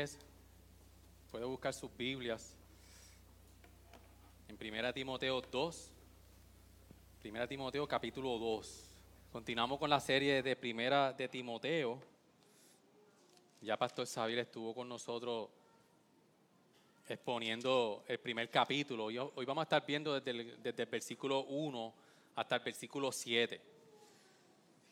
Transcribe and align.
10. 0.00 0.18
Puede 1.30 1.44
buscar 1.44 1.74
sus 1.74 1.94
Biblias. 1.94 2.56
En 4.48 4.56
1 4.56 4.92
Timoteo 4.94 5.42
2. 5.42 5.92
1 7.22 7.48
Timoteo 7.48 7.86
capítulo 7.86 8.38
2. 8.38 8.84
Continuamos 9.30 9.78
con 9.78 9.90
la 9.90 10.00
serie 10.00 10.42
de 10.42 10.56
Primera 10.56 11.12
de 11.12 11.28
Timoteo. 11.28 12.00
Ya 13.60 13.76
Pastor 13.76 14.06
Xavier 14.06 14.38
estuvo 14.38 14.74
con 14.74 14.88
nosotros 14.88 15.50
exponiendo 17.06 18.02
el 18.08 18.18
primer 18.20 18.48
capítulo. 18.48 19.04
Hoy 19.04 19.44
vamos 19.44 19.60
a 19.60 19.64
estar 19.64 19.84
viendo 19.84 20.18
desde 20.18 20.30
el, 20.30 20.62
desde 20.62 20.86
versículo 20.86 21.44
1 21.44 21.94
hasta 22.36 22.56
el 22.56 22.62
versículo 22.62 23.12
7. 23.12 23.60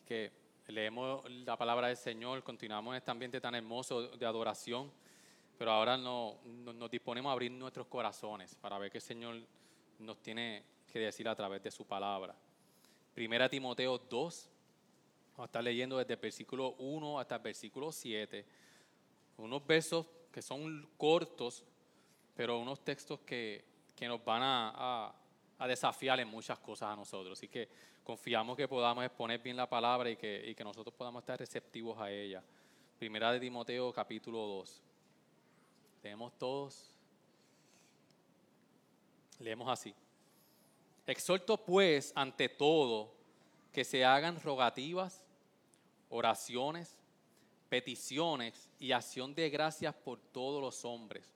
Que 0.05 0.31
leemos 0.71 1.27
la 1.31 1.57
palabra 1.57 1.87
del 1.87 1.97
Señor, 1.97 2.43
continuamos 2.43 2.93
en 2.93 2.97
este 2.97 3.09
ambiente 3.09 3.41
tan 3.41 3.55
hermoso 3.55 4.09
de 4.09 4.25
adoración 4.25 4.91
pero 5.59 5.71
ahora 5.71 5.97
no, 5.97 6.39
no- 6.45 6.71
nos 6.73 6.89
disponemos 6.89 7.29
a 7.29 7.33
abrir 7.33 7.51
nuestros 7.51 7.85
corazones 7.87 8.55
para 8.55 8.77
ver 8.79 8.89
qué 8.89 8.97
el 8.97 9.01
Señor 9.03 9.35
nos 9.99 10.17
tiene 10.23 10.63
que 10.91 10.99
decir 10.99 11.27
a 11.27 11.35
través 11.35 11.61
de 11.61 11.69
su 11.69 11.85
palabra. 11.85 12.33
Primera 13.13 13.49
Timoteo 13.49 13.97
2, 13.97 14.49
vamos 15.33 15.39
a 15.39 15.45
estar 15.45 15.63
leyendo 15.63 15.97
desde 15.97 16.13
el 16.13 16.19
versículo 16.19 16.71
1 16.79 17.19
hasta 17.19 17.35
el 17.35 17.41
versículo 17.41 17.91
7, 17.91 18.45
unos 19.37 19.67
versos 19.67 20.05
que 20.31 20.41
son 20.41 20.87
cortos, 20.97 21.65
pero 22.35 22.57
unos 22.57 22.79
textos 22.83 23.19
que, 23.19 23.65
que 23.95 24.07
nos 24.07 24.23
van 24.23 24.41
a, 24.41 24.71
a- 24.75 25.15
a 25.57 25.67
desafiar 25.67 26.17
en 26.21 26.29
muchas 26.29 26.57
cosas 26.59 26.93
a 26.93 26.95
nosotros. 26.95 27.37
Así 27.37 27.49
que 27.49 27.67
confiamos 28.01 28.55
que 28.55 28.65
podamos 28.65 29.03
exponer 29.03 29.41
bien 29.41 29.57
la 29.57 29.67
palabra 29.69 30.09
y 30.09 30.15
que, 30.15 30.41
y 30.49 30.55
que 30.55 30.63
nosotros 30.63 30.93
podamos 30.95 31.21
estar 31.21 31.37
receptivos 31.37 31.99
a 31.99 32.09
ella. 32.09 32.41
Primera 32.97 33.33
de 33.33 33.41
Timoteo 33.41 33.91
capítulo 33.91 34.37
2. 34.39 34.81
Leemos 36.03 36.37
todos. 36.37 36.95
Leemos 39.39 39.69
así. 39.69 39.93
Exhorto 41.05 41.57
pues 41.57 42.11
ante 42.15 42.49
todo 42.49 43.11
que 43.71 43.83
se 43.83 44.05
hagan 44.05 44.41
rogativas, 44.41 45.25
oraciones, 46.09 46.97
peticiones 47.69 48.69
y 48.79 48.91
acción 48.91 49.33
de 49.33 49.49
gracias 49.49 49.93
por 49.95 50.19
todos 50.19 50.61
los 50.61 50.83
hombres, 50.85 51.33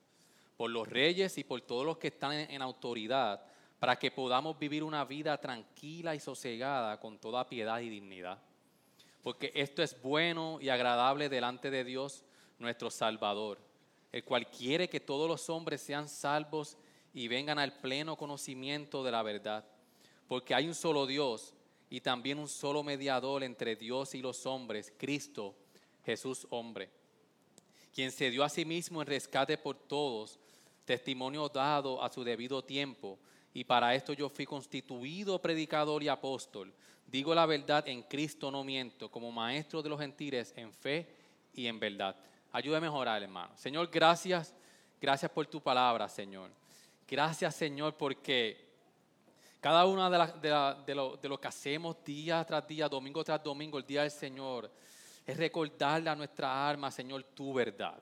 por 0.56 0.70
los 0.70 0.86
reyes 0.86 1.38
y 1.38 1.44
por 1.44 1.60
todos 1.62 1.86
los 1.86 1.98
que 1.98 2.08
están 2.08 2.32
en, 2.32 2.60
autoridad, 2.60 3.44
para 3.78 3.96
que 3.96 4.10
podamos 4.10 4.58
vivir 4.58 4.82
una 4.82 5.04
vida 5.04 5.40
tranquila 5.40 6.14
y 6.14 6.20
sosegada 6.20 6.98
con 7.00 7.18
toda 7.18 7.48
piedad 7.48 7.80
y 7.80 7.88
dignidad. 7.88 8.38
Porque 9.22 9.52
esto 9.54 9.82
es 9.82 10.00
bueno 10.02 10.58
y 10.60 10.68
agradable 10.68 11.28
delante 11.28 11.70
de 11.70 11.84
Dios 11.84 12.24
nuestro 12.58 12.90
Salvador, 12.90 13.58
el 14.14 14.22
cual 14.22 14.48
quiere 14.48 14.88
que 14.88 15.00
todos 15.00 15.28
los 15.28 15.50
hombres 15.50 15.80
sean 15.80 16.08
salvos 16.08 16.78
y 17.12 17.26
vengan 17.26 17.58
al 17.58 17.72
pleno 17.80 18.16
conocimiento 18.16 19.02
de 19.02 19.10
la 19.10 19.24
verdad. 19.24 19.64
Porque 20.28 20.54
hay 20.54 20.68
un 20.68 20.74
solo 20.76 21.04
Dios 21.04 21.52
y 21.90 22.00
también 22.00 22.38
un 22.38 22.46
solo 22.46 22.84
mediador 22.84 23.42
entre 23.42 23.74
Dios 23.74 24.14
y 24.14 24.22
los 24.22 24.46
hombres, 24.46 24.92
Cristo 24.96 25.56
Jesús 26.04 26.46
hombre, 26.50 26.90
quien 27.92 28.12
se 28.12 28.30
dio 28.30 28.44
a 28.44 28.48
sí 28.48 28.64
mismo 28.64 29.02
en 29.02 29.08
rescate 29.08 29.58
por 29.58 29.76
todos, 29.76 30.38
testimonio 30.84 31.48
dado 31.48 32.00
a 32.00 32.08
su 32.08 32.22
debido 32.22 32.62
tiempo, 32.62 33.18
y 33.52 33.64
para 33.64 33.96
esto 33.96 34.12
yo 34.12 34.28
fui 34.28 34.46
constituido 34.46 35.42
predicador 35.42 36.04
y 36.04 36.08
apóstol. 36.08 36.72
Digo 37.04 37.34
la 37.34 37.46
verdad 37.46 37.88
en 37.88 38.02
Cristo, 38.02 38.52
no 38.52 38.62
miento, 38.62 39.10
como 39.10 39.32
maestro 39.32 39.82
de 39.82 39.88
los 39.88 39.98
gentiles 39.98 40.54
en 40.56 40.72
fe 40.72 41.08
y 41.52 41.66
en 41.66 41.80
verdad. 41.80 42.14
Ayúdame 42.54 42.86
a 42.86 42.90
mejorar, 42.90 43.20
hermano. 43.20 43.50
Señor, 43.56 43.88
gracias, 43.90 44.54
gracias 45.00 45.28
por 45.28 45.44
tu 45.48 45.60
palabra, 45.60 46.08
Señor. 46.08 46.52
Gracias, 47.04 47.52
Señor, 47.56 47.96
porque 47.96 48.64
cada 49.58 49.84
una 49.86 50.08
de, 50.08 50.18
la- 50.50 50.84
lo, 50.94 51.40
que 51.40 51.48
hacemos 51.48 51.96
día 52.04 52.44
tras 52.44 52.64
día, 52.68 52.88
domingo 52.88 53.24
tras 53.24 53.42
domingo, 53.42 53.76
el 53.76 53.84
día 53.84 54.02
del 54.02 54.12
Señor, 54.12 54.70
es 55.26 55.36
recordarle 55.36 56.10
a 56.10 56.14
nuestra 56.14 56.68
alma, 56.68 56.92
Señor, 56.92 57.24
tu 57.24 57.52
verdad. 57.52 58.00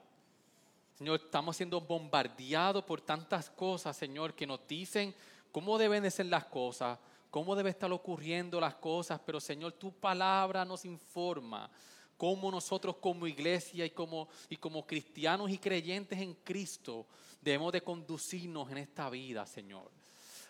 Señor, 0.99 1.19
estamos 1.25 1.57
siendo 1.57 1.81
bombardeados 1.81 2.83
por 2.83 3.01
tantas 3.01 3.49
cosas, 3.49 3.97
Señor, 3.97 4.35
que 4.35 4.45
nos 4.45 4.67
dicen 4.67 5.15
cómo 5.51 5.79
deben 5.79 6.03
de 6.03 6.11
ser 6.11 6.27
las 6.27 6.45
cosas, 6.45 6.99
cómo 7.31 7.55
debe 7.55 7.71
estar 7.71 7.91
ocurriendo 7.91 8.59
las 8.59 8.75
cosas, 8.75 9.19
pero 9.25 9.39
Señor, 9.39 9.71
tu 9.71 9.91
palabra 9.91 10.63
nos 10.63 10.85
informa 10.85 11.71
cómo 12.17 12.51
nosotros 12.51 12.97
como 12.97 13.27
iglesia 13.27 13.85
y 13.85 13.89
como, 13.89 14.27
y 14.49 14.57
como 14.57 14.85
cristianos 14.85 15.49
y 15.49 15.57
creyentes 15.57 16.19
en 16.19 16.33
Cristo 16.35 17.05
debemos 17.41 17.71
de 17.73 17.81
conducirnos 17.81 18.71
en 18.71 18.77
esta 18.77 19.09
vida, 19.09 19.45
Señor. 19.45 19.91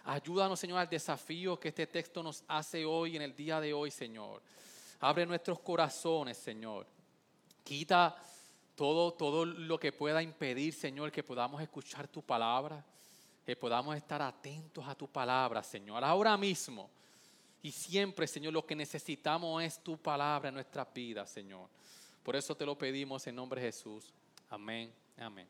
Ayúdanos, 0.06 0.59
Señor, 0.59 0.79
al 0.79 0.90
desafío 0.90 1.59
que 1.59 1.69
este 1.69 1.88
texto 1.88 2.22
nos 2.22 2.44
hace 2.47 2.85
hoy, 2.85 3.16
en 3.16 3.22
el 3.22 3.35
día 3.35 3.62
de 3.62 3.74
hoy, 3.74 3.90
Señor. 3.90 4.41
Abre 5.00 5.25
nuestros 5.25 5.59
corazones, 5.59 6.38
Señor. 6.38 6.85
Quita 7.63 8.16
todo, 8.75 9.13
todo 9.13 9.45
lo 9.45 9.80
que 9.80 9.91
pueda 9.91 10.22
impedir, 10.22 10.74
Señor, 10.74 11.12
que 11.12 11.24
podamos 11.24 11.62
escuchar 11.62 12.07
tu 12.07 12.22
palabra, 12.22 12.84
que 13.45 13.56
podamos 13.56 13.95
estar 13.95 14.22
atentos 14.22 14.85
a 14.88 14.95
tu 14.95 15.07
palabra, 15.07 15.63
Señor. 15.63 16.03
Ahora 16.03 16.35
mismo 16.38 16.90
y 17.63 17.72
siempre, 17.72 18.28
Señor, 18.28 18.51
lo 18.51 18.66
que 18.66 18.75
necesitamos 18.75 19.63
es 19.63 19.79
tu 19.81 19.97
palabra 19.97 20.50
en 20.50 20.56
nuestras 20.56 20.94
vidas, 20.94 21.29
Señor. 21.29 21.69
Por 22.22 22.35
eso 22.35 22.56
te 22.56 22.66
lo 22.66 22.78
pedimos 22.78 23.25
en 23.25 23.35
nombre 23.35 23.62
de 23.62 23.68
Jesús. 23.68 24.12
Amén. 24.50 24.94
Amén. 25.18 25.47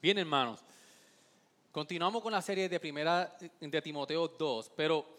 Bien, 0.00 0.16
hermanos. 0.16 0.60
Continuamos 1.70 2.22
con 2.22 2.32
la 2.32 2.40
serie 2.40 2.70
de 2.70 2.80
primera 2.80 3.36
de 3.60 3.82
Timoteo 3.82 4.28
2, 4.28 4.72
pero 4.74 5.18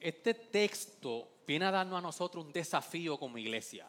este 0.00 0.32
texto 0.32 1.28
viene 1.46 1.66
a 1.66 1.70
darnos 1.70 1.98
a 1.98 2.02
nosotros 2.02 2.46
un 2.46 2.52
desafío 2.52 3.18
como 3.18 3.36
iglesia. 3.36 3.86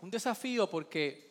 Un 0.00 0.10
desafío 0.10 0.70
porque, 0.70 1.30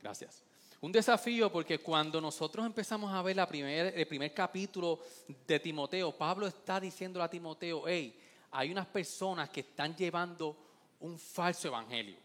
gracias, 0.00 0.42
un 0.80 0.92
desafío 0.92 1.50
porque 1.50 1.78
cuando 1.78 2.20
nosotros 2.20 2.64
empezamos 2.64 3.12
a 3.12 3.20
ver 3.22 3.34
la 3.36 3.46
primer- 3.48 3.92
el 3.98 4.06
primer 4.06 4.32
capítulo 4.32 5.00
de 5.46 5.58
Timoteo, 5.58 6.12
Pablo 6.12 6.46
está 6.46 6.78
diciendo 6.78 7.20
a 7.22 7.28
Timoteo, 7.28 7.82
hey, 7.88 8.14
hay 8.52 8.70
unas 8.70 8.86
personas 8.86 9.50
que 9.50 9.60
están 9.60 9.96
llevando 9.96 10.56
un 11.00 11.18
falso 11.18 11.68
evangelio. 11.68 12.16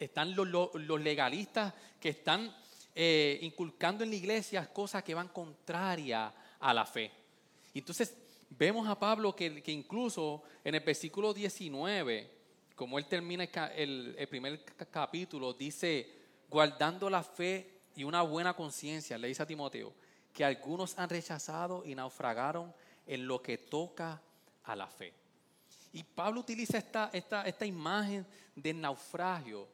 Están 0.00 0.34
los, 0.34 0.48
los- 0.74 1.00
legalistas 1.00 1.72
que 2.00 2.10
están 2.10 2.54
eh, 2.94 3.38
inculcando 3.42 4.02
en 4.02 4.10
la 4.10 4.16
iglesia 4.16 4.66
cosas 4.72 5.02
que 5.04 5.14
van 5.14 5.28
contrarias 5.28 6.32
a 6.60 6.74
la 6.74 6.84
fe. 6.84 7.10
Entonces 7.74 8.16
vemos 8.50 8.88
a 8.88 8.98
Pablo 8.98 9.36
que, 9.36 9.62
que 9.62 9.70
incluso 9.70 10.42
en 10.64 10.74
el 10.74 10.80
versículo 10.80 11.32
19, 11.34 12.30
como 12.74 12.98
él 12.98 13.06
termina 13.06 13.44
el, 13.76 14.14
el- 14.18 14.28
primer 14.28 14.64
ca- 14.64 14.86
capítulo, 14.86 15.52
dice, 15.52 16.10
guardando 16.48 17.08
la 17.10 17.22
fe 17.22 17.77
y 17.98 18.04
una 18.04 18.22
buena 18.22 18.54
conciencia, 18.54 19.18
le 19.18 19.26
dice 19.26 19.42
a 19.42 19.46
Timoteo, 19.46 19.92
que 20.32 20.44
algunos 20.44 20.96
han 20.96 21.08
rechazado 21.10 21.84
y 21.84 21.96
naufragaron 21.96 22.72
en 23.04 23.26
lo 23.26 23.42
que 23.42 23.58
toca 23.58 24.22
a 24.62 24.76
la 24.76 24.86
fe. 24.86 25.12
Y 25.92 26.04
Pablo 26.04 26.40
utiliza 26.40 26.78
esta, 26.78 27.10
esta, 27.12 27.42
esta 27.42 27.66
imagen 27.66 28.24
del 28.54 28.80
naufragio 28.80 29.66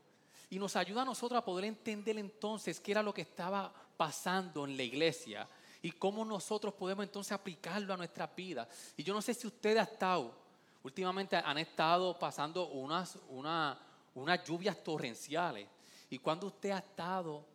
y 0.48 0.58
nos 0.58 0.74
ayuda 0.74 1.02
a 1.02 1.04
nosotros 1.04 1.38
a 1.38 1.44
poder 1.44 1.66
entender 1.66 2.16
entonces 2.16 2.80
qué 2.80 2.92
era 2.92 3.02
lo 3.02 3.12
que 3.12 3.20
estaba 3.22 3.70
pasando 3.94 4.64
en 4.64 4.74
la 4.76 4.84
iglesia 4.84 5.46
y 5.82 5.90
cómo 5.90 6.24
nosotros 6.24 6.72
podemos 6.72 7.04
entonces 7.04 7.32
aplicarlo 7.32 7.92
a 7.92 7.96
nuestras 7.98 8.34
vidas. 8.34 8.66
Y 8.96 9.02
yo 9.02 9.12
no 9.12 9.20
sé 9.20 9.34
si 9.34 9.46
usted 9.46 9.76
ha 9.76 9.82
estado, 9.82 10.34
últimamente 10.82 11.36
han 11.36 11.58
estado 11.58 12.18
pasando 12.18 12.68
unas, 12.68 13.18
una- 13.28 13.78
unas 14.14 14.42
lluvias 14.44 14.82
torrenciales. 14.82 15.68
Y 16.08 16.18
cuando 16.18 16.46
usted 16.46 16.70
ha 16.70 16.78
estado 16.78 17.52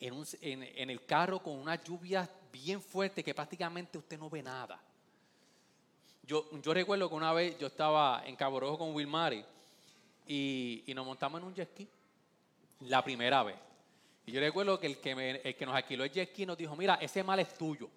en, 0.00 0.14
un- 0.14 0.26
en- 0.40 0.62
en 0.62 0.90
el 0.90 1.04
carro 1.04 1.40
con 1.40 1.54
una 1.58 1.82
lluvia 1.82 2.28
bien 2.52 2.80
fuerte 2.80 3.22
que 3.24 3.34
prácticamente 3.34 3.98
usted 3.98 4.18
no 4.18 4.28
ve 4.30 4.42
nada. 4.42 4.80
Yo, 6.26 6.46
yo 6.62 6.72
recuerdo 6.72 7.08
que 7.08 7.14
una 7.14 7.32
vez 7.32 7.58
yo 7.58 7.66
estaba 7.66 8.22
en 8.26 8.34
Cabo 8.36 8.58
Rojo 8.60 8.78
con 8.78 8.94
Wilmary 8.94 9.44
y, 10.26 10.82
y 10.86 10.94
nos 10.94 11.04
montamos 11.04 11.40
en 11.40 11.46
un 11.48 11.54
jet 11.54 11.68
ski 11.70 11.86
la 12.80 13.04
primera 13.04 13.42
vez. 13.42 13.56
Y 14.26 14.32
yo 14.32 14.40
recuerdo 14.40 14.80
que 14.80 14.86
el 14.86 14.98
que, 14.98 15.14
me- 15.14 15.30
el 15.42 15.54
que 15.54 15.66
nos 15.66 15.74
alquiló 15.74 16.04
el 16.04 16.10
jet 16.10 16.30
ski 16.30 16.46
nos 16.46 16.56
dijo, 16.56 16.74
mira, 16.76 16.94
ese 16.94 17.22
mal 17.22 17.40
es 17.40 17.52
tuyo. 17.58 17.90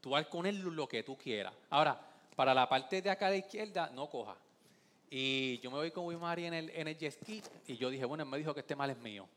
Tú 0.00 0.16
haz 0.16 0.26
con 0.26 0.44
él 0.46 0.58
lo 0.60 0.88
que 0.88 1.04
tú 1.04 1.16
quieras. 1.16 1.54
Ahora, 1.70 2.00
para 2.34 2.52
la 2.52 2.68
parte 2.68 3.00
de 3.00 3.10
acá 3.10 3.30
la 3.30 3.36
izquierda, 3.36 3.90
no 3.94 4.08
coja. 4.10 4.34
Y 5.08 5.58
yo 5.60 5.70
me 5.70 5.76
voy 5.76 5.90
con 5.92 6.06
Wimari 6.06 6.46
en 6.46 6.54
el, 6.54 6.70
en 6.70 6.88
el 6.88 6.98
jet 6.98 7.12
ski 7.12 7.40
y 7.68 7.76
yo 7.76 7.90
dije, 7.90 8.04
bueno, 8.04 8.24
él 8.24 8.30
me 8.30 8.38
dijo 8.38 8.52
que 8.54 8.60
este 8.60 8.74
mal 8.74 8.90
es 8.90 8.96
mío. 8.98 9.28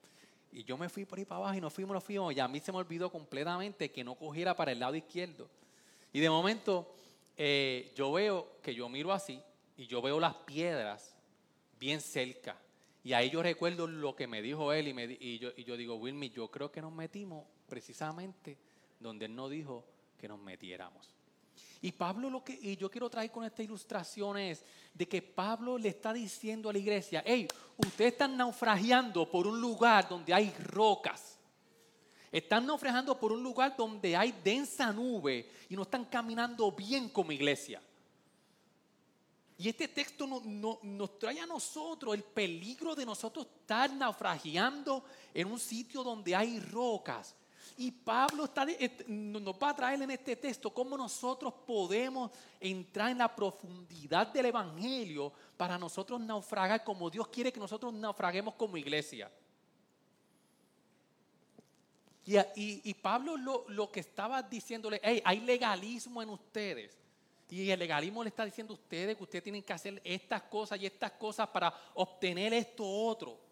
Y 0.55 0.63
yo 0.63 0.77
me 0.77 0.87
fui 0.87 1.03
por 1.03 1.19
ahí 1.19 1.25
para 1.25 1.39
abajo 1.39 1.55
y 1.55 1.59
nos 1.59 1.73
fuimos, 1.73 1.93
nos 1.93 2.03
fuimos. 2.03 2.33
Y 2.33 2.39
a 2.39 2.47
mí 2.47 2.61
se 2.61 2.71
me 2.71 2.77
olvidó 2.77 3.11
completamente 3.11 3.91
que 3.91 4.05
no 4.05 4.15
cogiera 4.15 4.55
para 4.55 4.71
el 4.71 4.79
lado 4.79 4.95
izquierdo. 4.95 5.49
Y 6.13 6.21
de 6.21 6.29
momento 6.29 6.95
eh, 7.35 7.91
yo 7.93 8.13
veo 8.13 8.61
que 8.63 8.73
yo 8.73 8.87
miro 8.87 9.11
así 9.11 9.41
y 9.75 9.85
yo 9.85 10.01
veo 10.01 10.17
las 10.17 10.33
piedras 10.33 11.13
bien 11.77 11.99
cerca. 11.99 12.57
Y 13.03 13.11
ahí 13.11 13.29
yo 13.29 13.43
recuerdo 13.43 13.85
lo 13.85 14.15
que 14.15 14.27
me 14.27 14.41
dijo 14.41 14.71
él 14.71 14.87
y, 14.87 14.93
me 14.93 15.17
y, 15.19 15.39
yo, 15.39 15.49
y 15.57 15.65
yo 15.65 15.75
digo, 15.75 15.95
Wilmy, 15.95 16.29
yo 16.29 16.49
creo 16.49 16.71
que 16.71 16.81
nos 16.81 16.93
metimos 16.93 17.45
precisamente 17.67 18.57
donde 18.97 19.25
él 19.25 19.35
no 19.35 19.49
dijo 19.49 19.83
que 20.17 20.29
nos 20.29 20.39
metiéramos. 20.39 21.14
Y 21.85 21.91
Pablo 21.91 22.31
lo 22.31 22.43
que 22.43 22.53
y 22.59 22.75
yo 22.77 22.89
quiero 22.89 23.11
traer 23.11 23.29
con 23.31 23.43
esta 23.45 23.61
ilustración 23.61 24.39
es 24.39 24.63
de 24.91 25.07
que 25.07 25.21
Pablo 25.21 25.77
le 25.77 25.89
está 25.89 26.11
diciendo 26.13 26.67
a 26.67 26.73
la 26.73 26.79
iglesia, 26.79 27.21
hey, 27.23 27.47
ustedes 27.77 28.13
están 28.13 28.35
naufragiando 28.35 29.29
por 29.29 29.45
un 29.45 29.61
lugar 29.61 30.09
donde 30.09 30.33
hay 30.33 30.51
rocas. 30.63 31.37
Están 32.31 32.65
naufragando 32.65 33.19
por 33.19 33.31
un 33.31 33.43
lugar 33.43 33.75
donde 33.77 34.15
hay 34.17 34.31
densa 34.43 34.91
nube 34.91 35.47
y 35.69 35.75
no 35.75 35.83
están 35.83 36.05
caminando 36.05 36.71
bien 36.71 37.07
como 37.09 37.31
iglesia. 37.31 37.79
Y 39.59 39.69
este 39.69 39.87
texto 39.87 40.25
no- 40.25 40.41
no- 40.43 40.79
nos 40.81 41.19
trae 41.19 41.39
a 41.39 41.45
nosotros 41.45 42.15
el 42.15 42.23
peligro 42.23 42.95
de 42.95 43.05
nosotros 43.05 43.45
estar 43.61 43.93
naufragiando 43.93 45.05
en 45.35 45.51
un 45.51 45.59
sitio 45.59 46.03
donde 46.03 46.35
hay 46.35 46.59
rocas. 46.59 47.35
Y 47.77 47.91
Pablo 47.91 48.45
está 48.45 48.65
nos 49.07 49.53
va 49.55 49.69
a 49.69 49.75
traer 49.75 50.01
en 50.01 50.11
este 50.11 50.35
texto 50.35 50.73
cómo 50.73 50.97
nosotros 50.97 51.53
podemos 51.65 52.31
entrar 52.59 53.11
en 53.11 53.17
la 53.17 53.33
profundidad 53.35 54.27
del 54.27 54.45
Evangelio 54.47 55.31
para 55.57 55.77
nosotros 55.77 56.19
naufragar 56.21 56.83
como 56.83 57.09
Dios 57.09 57.27
quiere 57.27 57.51
que 57.51 57.59
nosotros 57.59 57.93
naufraguemos 57.93 58.53
como 58.55 58.77
iglesia. 58.77 59.31
Y, 62.25 62.37
y- 62.37 62.81
y 62.83 62.93
Pablo 62.95 63.37
lo, 63.37 63.65
lo 63.69 63.91
que 63.91 63.99
estaba 63.99 64.41
diciéndole, 64.41 64.99
hey, 65.03 65.21
hay 65.23 65.41
legalismo 65.41 66.21
en 66.21 66.29
ustedes. 66.29 66.97
Y 67.49 67.69
el 67.69 67.77
legalismo 67.77 68.23
le 68.23 68.29
está 68.29 68.43
diciendo 68.43 68.73
a 68.73 68.77
ustedes 68.77 69.15
que 69.15 69.23
ustedes 69.23 69.43
tienen 69.43 69.61
que 69.61 69.71
hacer 69.73 70.01
estas 70.03 70.41
cosas 70.43 70.81
y 70.81 70.87
estas 70.87 71.11
cosas 71.11 71.47
para 71.49 71.71
obtener 71.93 72.53
esto 72.53 72.83
otro. 72.83 73.44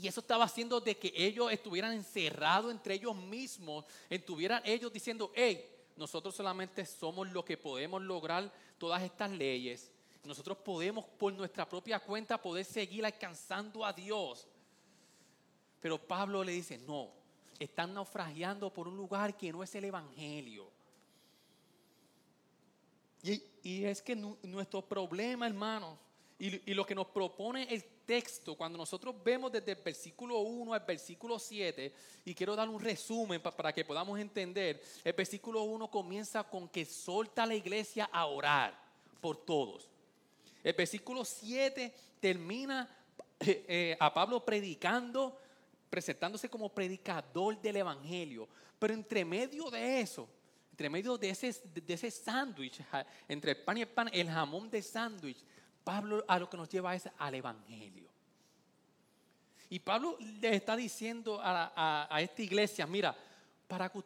Y 0.00 0.08
eso 0.08 0.20
estaba 0.20 0.44
haciendo 0.44 0.80
de 0.80 0.96
que 0.96 1.12
ellos 1.14 1.50
estuvieran 1.52 1.92
encerrados 1.92 2.70
entre 2.70 2.94
ellos 2.94 3.16
mismos, 3.16 3.84
estuvieran 4.10 4.60
ellos 4.64 4.92
diciendo, 4.92 5.32
hey, 5.34 5.68
nosotros 5.96 6.34
solamente 6.34 6.84
somos 6.84 7.30
lo 7.32 7.44
que 7.44 7.56
podemos 7.56 8.02
lograr 8.02 8.52
todas 8.78 9.02
estas 9.02 9.30
leyes. 9.30 9.90
Nosotros 10.24 10.58
podemos 10.58 11.04
por 11.04 11.32
nuestra 11.32 11.68
propia 11.68 12.00
cuenta 12.00 12.40
poder 12.40 12.64
seguir 12.64 13.06
alcanzando 13.06 13.84
a 13.84 13.92
Dios. 13.92 14.46
Pero 15.80 15.98
Pablo 15.98 16.42
le 16.42 16.52
dice, 16.52 16.78
no, 16.78 17.10
están 17.58 17.94
naufragiando 17.94 18.72
por 18.72 18.88
un 18.88 18.96
lugar 18.96 19.36
que 19.36 19.52
no 19.52 19.62
es 19.62 19.74
el 19.74 19.84
Evangelio. 19.84 20.68
Y, 23.22 23.42
y 23.62 23.84
es 23.84 24.02
que 24.02 24.14
nu- 24.14 24.36
nuestro 24.42 24.82
problema, 24.82 25.46
hermanos, 25.46 25.98
y, 26.38 26.74
lo 26.74 26.84
que 26.84 26.94
nos 26.94 27.06
propone 27.06 27.62
el 27.72 27.82
texto, 28.04 28.54
cuando 28.56 28.76
nosotros 28.76 29.14
vemos 29.24 29.50
desde 29.50 29.72
el 29.72 29.78
versículo 29.82 30.38
1 30.40 30.74
al 30.74 30.80
versículo 30.80 31.38
7, 31.38 31.94
y 32.26 32.34
quiero 32.34 32.54
dar 32.54 32.68
un 32.68 32.80
resumen 32.80 33.40
pa- 33.40 33.56
para 33.56 33.72
que 33.72 33.84
podamos 33.84 34.18
entender, 34.20 34.82
el 35.02 35.12
versículo 35.14 35.62
1 35.62 35.90
comienza 35.90 36.44
con 36.44 36.68
que 36.68 36.84
solta 36.84 37.46
la 37.46 37.54
iglesia 37.54 38.08
a 38.12 38.26
orar 38.26 38.78
por 39.20 39.38
todos. 39.38 39.88
El 40.62 40.74
versículo 40.74 41.24
7 41.24 41.94
termina 42.20 42.88
eh, 43.40 43.64
eh, 43.66 43.96
a 43.98 44.12
Pablo 44.12 44.44
predicando, 44.44 45.38
presentándose 45.88 46.50
como 46.50 46.68
predicador 46.68 47.60
del 47.60 47.76
Evangelio. 47.76 48.46
Pero 48.78 48.92
entre 48.92 49.24
medio 49.24 49.70
de 49.70 50.00
eso, 50.00 50.28
entre 50.72 50.90
medio 50.90 51.16
de 51.16 51.30
ese, 51.30 51.54
de 51.72 51.94
ese 51.94 52.10
sándwich, 52.10 52.82
entre 53.26 53.52
el 53.52 53.62
pan 53.64 53.78
y 53.78 53.80
el 53.82 53.88
pan, 53.88 54.10
el 54.12 54.28
jamón 54.28 54.68
de 54.70 54.82
sándwich, 54.82 55.42
Pablo 55.86 56.24
a 56.26 56.36
lo 56.40 56.50
que 56.50 56.56
nos 56.56 56.68
lleva 56.68 56.96
es 56.96 57.08
al 57.16 57.36
Evangelio. 57.36 58.08
Y 59.70 59.78
Pablo 59.78 60.18
le 60.40 60.56
está 60.56 60.74
diciendo 60.74 61.38
a, 61.40 62.08
esta 62.20 62.42
iglesia, 62.42 62.88
mira, 62.88 63.16
para 63.68 63.88
que, 63.88 64.02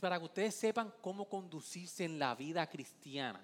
para 0.00 0.18
que 0.18 0.24
ustedes 0.24 0.52
sepan 0.56 0.92
cómo 1.00 1.28
conducirse 1.28 2.04
en 2.04 2.18
la 2.18 2.34
vida 2.34 2.68
cristiana, 2.68 3.40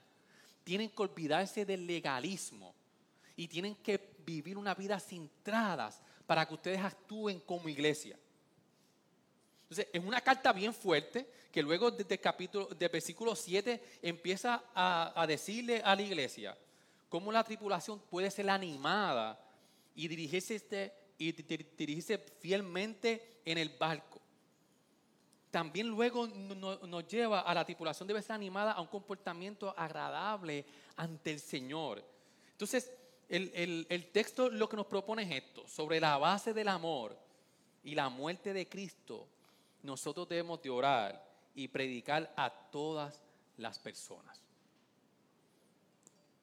tienen 0.64 0.90
que 0.90 1.02
olvidarse 1.02 1.64
del 1.64 1.86
legalismo 1.86 2.74
y 3.36 3.46
tienen 3.46 3.76
que 3.76 4.16
vivir 4.26 4.58
una 4.58 4.74
vida 4.74 4.98
sin 4.98 5.30
tradas 5.44 6.02
para 6.26 6.48
que 6.48 6.54
ustedes 6.54 6.80
actúen 6.80 7.38
como 7.38 7.68
iglesia. 7.68 8.18
Entonces, 9.62 9.86
es 9.92 10.04
una 10.04 10.20
carta 10.20 10.52
bien 10.52 10.74
fuerte 10.74 11.30
que 11.52 11.62
luego 11.62 11.92
desde 11.92 12.14
el 12.14 12.20
capítulo, 12.20 12.66
del 12.74 12.88
versículo 12.88 13.36
7 13.36 14.00
empieza 14.02 14.64
a 14.74 15.24
decirle 15.28 15.80
a 15.80 15.94
la 15.94 16.02
iglesia 16.02 16.58
cómo 17.08 17.32
la 17.32 17.44
tripulación 17.44 17.98
puede 18.00 18.30
ser 18.30 18.48
animada 18.50 19.38
y 19.94 20.08
dirigirse, 20.08 20.54
este- 20.56 20.92
y 21.18 21.32
di- 21.32 21.42
di- 21.42 21.66
dirigirse 21.76 22.18
fielmente 22.40 23.40
en 23.44 23.58
el 23.58 23.70
barco. 23.70 24.20
También 25.50 25.88
luego 25.88 26.26
no- 26.28 26.54
no- 26.54 26.86
nos 26.86 27.06
lleva 27.08 27.40
a 27.40 27.54
la 27.54 27.64
tripulación 27.64 28.06
debe 28.06 28.20
ser 28.22 28.32
animada 28.32 28.72
a 28.72 28.80
un 28.80 28.86
comportamiento 28.88 29.74
agradable 29.76 30.64
ante 30.96 31.30
el 31.32 31.40
Señor. 31.40 32.04
Entonces, 32.52 32.92
el, 33.28 33.50
el- 33.54 33.86
el 33.88 34.06
texto 34.12 34.50
lo 34.50 34.68
que 34.68 34.76
nos 34.76 34.86
propone 34.86 35.22
es 35.22 35.42
esto, 35.44 35.66
sobre 35.66 36.00
la 36.00 36.18
base 36.18 36.52
del 36.52 36.68
amor 36.68 37.16
y 37.82 37.94
la 37.94 38.08
muerte 38.10 38.52
de 38.52 38.68
Cristo, 38.68 39.26
nosotros 39.82 40.28
debemos 40.28 40.60
de 40.62 40.70
orar 40.70 41.26
y 41.54 41.68
predicar 41.68 42.32
a 42.36 42.50
todas 42.50 43.22
las 43.56 43.78
personas. 43.78 44.40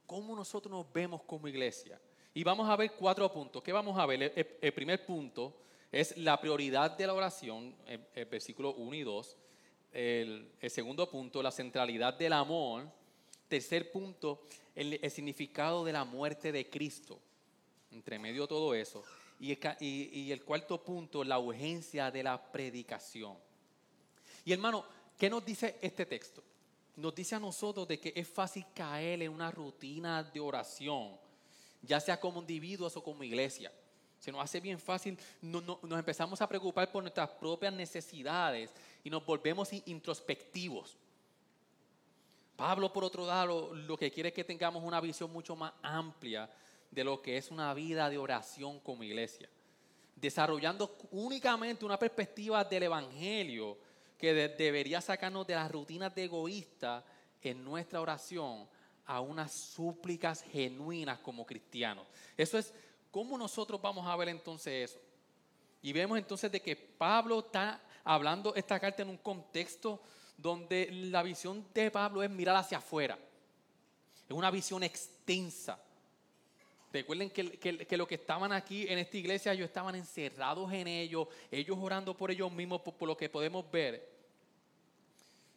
¿Cómo 0.05 0.35
nosotros 0.35 0.71
nos 0.71 0.91
vemos 0.91 1.23
como 1.23 1.47
iglesia? 1.47 1.99
Y 2.33 2.43
vamos 2.43 2.69
a 2.69 2.75
ver 2.75 2.91
cuatro 2.91 3.31
puntos. 3.31 3.63
¿Qué 3.63 3.71
vamos 3.71 3.97
a 3.97 4.05
ver? 4.05 4.33
El, 4.61 4.73
primer 4.73 5.05
punto 5.05 5.55
es 5.91 6.17
la 6.17 6.39
prioridad 6.39 6.91
de 6.91 7.07
la 7.07 7.13
oración, 7.13 7.75
el, 7.87 8.25
versículo 8.25 8.73
1 8.73 8.95
y 8.95 9.03
2. 9.03 9.37
El, 9.93 10.51
segundo 10.67 11.09
punto, 11.09 11.41
la 11.41 11.51
centralidad 11.51 12.13
del 12.13 12.33
amor. 12.33 12.87
Tercer 13.47 13.91
punto, 13.91 14.41
el, 14.75 14.99
significado 15.09 15.85
de 15.85 15.93
la 15.93 16.03
muerte 16.03 16.51
de 16.51 16.69
Cristo. 16.69 17.19
Entre 17.91 18.19
medio 18.19 18.43
de 18.43 18.47
todo 18.49 18.75
eso. 18.75 19.03
Y 19.39 19.51
el, 19.51 19.59
y 19.79 20.31
el 20.31 20.43
cuarto 20.43 20.83
punto, 20.83 21.23
la 21.23 21.39
urgencia 21.39 22.11
de 22.11 22.23
la 22.23 22.51
predicación. 22.51 23.37
Y 24.43 24.53
hermano, 24.53 24.85
¿qué 25.17 25.29
nos 25.29 25.43
dice 25.43 25.77
este 25.81 26.05
texto? 26.05 26.43
Nos 26.95 27.13
dice 27.13 27.35
a 27.35 27.39
nosotros 27.39 27.87
de 27.87 27.99
que 27.99 28.13
es 28.15 28.27
fácil 28.27 28.65
caer 28.73 29.21
en 29.21 29.31
una 29.31 29.51
rutina 29.51 30.23
de 30.23 30.39
oración, 30.39 31.17
ya 31.81 31.99
sea 31.99 32.19
como 32.19 32.39
individuos 32.39 32.95
o 32.95 33.03
como 33.03 33.23
iglesia. 33.23 33.71
Se 34.19 34.31
nos 34.31 34.41
hace 34.41 34.59
bien 34.59 34.79
fácil, 34.79 35.17
no- 35.41 35.61
no- 35.61 35.79
nos 35.83 35.99
empezamos 35.99 36.41
a 36.41 36.47
preocupar 36.47 36.91
por 36.91 37.03
nuestras 37.03 37.29
propias 37.31 37.73
necesidades 37.73 38.71
y 39.03 39.09
nos 39.09 39.25
volvemos 39.25 39.71
in- 39.73 39.83
introspectivos. 39.87 40.95
Pablo, 42.55 42.91
por 42.93 43.03
otro 43.03 43.25
lado, 43.27 43.73
lo 43.75 43.97
que 43.97 44.09
quiere 44.09 44.29
es 44.29 44.35
que 44.35 44.45
tengamos 44.45 44.81
una 44.81 45.01
visión 45.01 45.31
mucho 45.31 45.55
más 45.55 45.73
amplia 45.83 46.49
de 46.89 47.03
lo 47.03 47.21
que 47.21 47.35
es 47.37 47.51
una 47.51 47.73
vida 47.73 48.09
de 48.09 48.17
oración 48.17 48.79
como 48.79 49.03
iglesia 49.03 49.49
desarrollando 50.15 50.97
únicamente 51.11 51.83
una 51.83 51.99
perspectiva 51.99 52.63
del 52.63 52.83
Evangelio 52.83 53.77
que 54.25 54.33
de- 54.33 54.49
debería 54.49 55.01
sacarnos 55.01 55.45
de 55.45 55.53
las 55.53 55.71
rutinas 55.71 56.15
de 56.15 56.23
egoísta 56.23 57.05
en 57.43 57.63
nuestra 57.63 58.01
oración 58.01 58.67
a 59.05 59.21
unas 59.21 59.51
súplicas 59.53 60.41
genuinas 60.41 61.19
como 61.19 61.45
cristianos. 61.45 62.07
Eso 62.35 62.57
es 62.57 62.73
cómo 63.11 63.37
nosotros 63.37 63.79
vamos 63.79 64.07
a 64.07 64.15
ver 64.15 64.29
entonces 64.29 64.89
eso. 64.89 64.99
Y 65.83 65.93
vemos 65.93 66.17
entonces 66.17 66.51
de 66.51 66.59
que 66.59 66.75
Pablo 66.75 67.37
está 67.41 67.79
hablando 68.03 68.55
esta 68.55 68.79
carta 68.79 69.03
en 69.03 69.09
un 69.09 69.17
contexto 69.17 70.01
donde 70.35 70.89
la 70.91 71.21
visión 71.21 71.63
de 71.71 71.91
Pablo 71.91 72.23
es 72.23 72.29
mirar 72.31 72.55
hacia 72.55 72.79
afuera. 72.79 73.19
Es 74.27 74.35
una 74.35 74.49
visión 74.49 74.81
extensa. 74.81 75.79
Recuerden 76.91 77.29
que, 77.29 77.59
que, 77.59 77.85
que 77.85 77.95
lo 77.97 78.07
que 78.07 78.15
estaban 78.15 78.51
aquí 78.51 78.87
en 78.87 78.97
esta 78.97 79.17
iglesia, 79.17 79.53
ellos 79.53 79.67
estaban 79.67 79.93
encerrados 79.93 80.73
en 80.73 80.87
ellos, 80.87 81.27
ellos 81.51 81.77
orando 81.79 82.17
por 82.17 82.31
ellos 82.31 82.51
mismos, 82.51 82.81
por 82.81 83.07
lo 83.07 83.15
que 83.15 83.29
podemos 83.29 83.69
ver. 83.69 84.14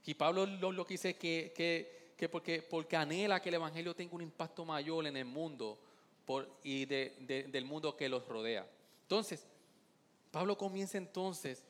Y 0.04 0.14
Pablo 0.14 0.46
lo, 0.46 0.72
lo 0.72 0.86
que 0.86 0.94
dice 0.94 1.16
que, 1.16 1.52
que, 1.54 2.12
que 2.16 2.28
porque, 2.28 2.62
porque 2.62 2.96
anhela 2.96 3.40
que 3.40 3.48
el 3.48 3.56
Evangelio 3.56 3.94
tenga 3.94 4.14
un 4.14 4.22
impacto 4.22 4.64
mayor 4.64 5.06
en 5.06 5.16
el 5.16 5.24
mundo, 5.24 5.78
por, 6.24 6.48
y 6.62 6.84
del 6.84 7.64
mundo 7.64 7.96
que 7.96 8.08
los 8.08 8.26
rodea. 8.26 8.66
Entonces, 9.02 9.46
Pablo 10.30 10.58
comienza 10.58 10.98
entonces 10.98 11.64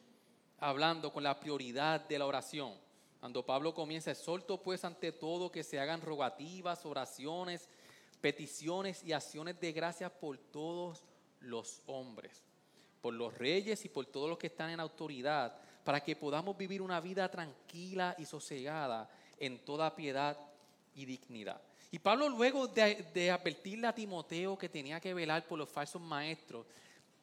hablando 0.58 1.12
con 1.12 1.22
la 1.22 1.38
prioridad 1.38 2.00
de 2.08 2.18
la 2.18 2.26
oración. 2.26 2.74
Cuando 3.20 3.44
Pablo 3.44 3.74
comienza, 3.74 4.10
exhorto 4.10 4.62
pues 4.62 4.84
ante 4.84 5.12
todo 5.12 5.50
que 5.50 5.64
se 5.64 5.78
hagan 5.78 6.00
rogativas, 6.00 6.86
oraciones, 6.86 7.68
peticiones 8.20 9.02
y 9.04 9.12
acciones 9.12 9.60
de 9.60 9.72
gracias 9.72 10.10
por 10.10 10.38
todos 10.38 11.04
los 11.40 11.82
hombres, 11.86 12.44
por 13.00 13.14
los 13.14 13.36
reyes 13.36 13.84
y 13.84 13.88
por 13.88 14.06
todos 14.06 14.28
los 14.28 14.38
que 14.38 14.48
están 14.48 14.70
en 14.70 14.80
autoridad, 14.80 15.56
para 15.88 16.02
que 16.04 16.14
podamos 16.14 16.54
vivir 16.54 16.82
una 16.82 17.00
vida 17.00 17.30
tranquila 17.30 18.14
y 18.18 18.26
sosegada 18.26 19.08
en 19.38 19.64
toda 19.64 19.96
piedad 19.96 20.36
y 20.94 21.06
dignidad. 21.06 21.62
Y 21.90 21.98
Pablo 21.98 22.28
luego 22.28 22.66
de, 22.68 23.30
advertirle 23.30 23.86
a 23.86 23.94
Timoteo 23.94 24.58
que 24.58 24.68
tenía 24.68 25.00
que 25.00 25.14
velar 25.14 25.48
por 25.48 25.58
los 25.58 25.70
falsos 25.70 26.02
maestros, 26.02 26.66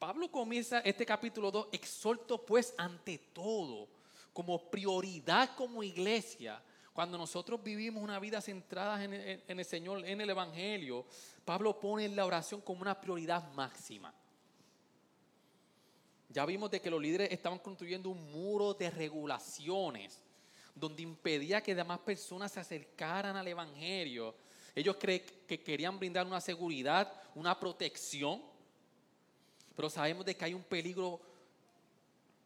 Pablo 0.00 0.32
comienza 0.32 0.80
este 0.80 1.06
capítulo 1.06 1.52
2, 1.52 1.68
exhorto 1.70 2.44
pues 2.44 2.74
ante 2.76 3.18
todo, 3.32 3.86
como 4.32 4.68
prioridad 4.68 5.54
como 5.54 5.84
iglesia, 5.84 6.60
cuando 6.92 7.16
nosotros 7.16 7.62
vivimos 7.62 8.02
una 8.02 8.18
vida 8.18 8.40
centrada 8.40 9.04
en 9.04 9.12
el, 9.46 9.64
Señor, 9.64 10.04
en 10.04 10.20
el 10.20 10.30
Evangelio, 10.30 11.06
Pablo 11.44 11.78
pone 11.78 12.08
la 12.08 12.26
oración 12.26 12.60
como 12.62 12.82
una 12.82 13.00
prioridad 13.00 13.48
máxima. 13.52 14.12
Ya 16.28 16.44
vimos 16.44 16.70
de 16.70 16.80
que 16.80 16.90
los 16.90 17.00
líderes 17.00 17.30
estaban 17.30 17.58
construyendo 17.58 18.10
un 18.10 18.30
muro 18.32 18.74
de 18.74 18.90
regulaciones 18.90 20.22
donde 20.76 21.02
impedía 21.02 21.62
que 21.62 21.74
demás 21.74 21.98
personas 22.00 22.52
se 22.52 22.60
acercaran 22.60 23.34
al 23.34 23.48
Evangelio. 23.48 24.34
Ellos 24.74 24.96
creen 25.00 25.22
que 25.48 25.58
querían 25.58 25.98
brindar 25.98 26.26
una 26.26 26.40
seguridad, 26.40 27.10
una 27.34 27.58
protección, 27.58 28.42
pero 29.74 29.88
sabemos 29.88 30.26
de 30.26 30.36
que 30.36 30.44
hay 30.44 30.52
un 30.52 30.62
peligro 30.62 31.18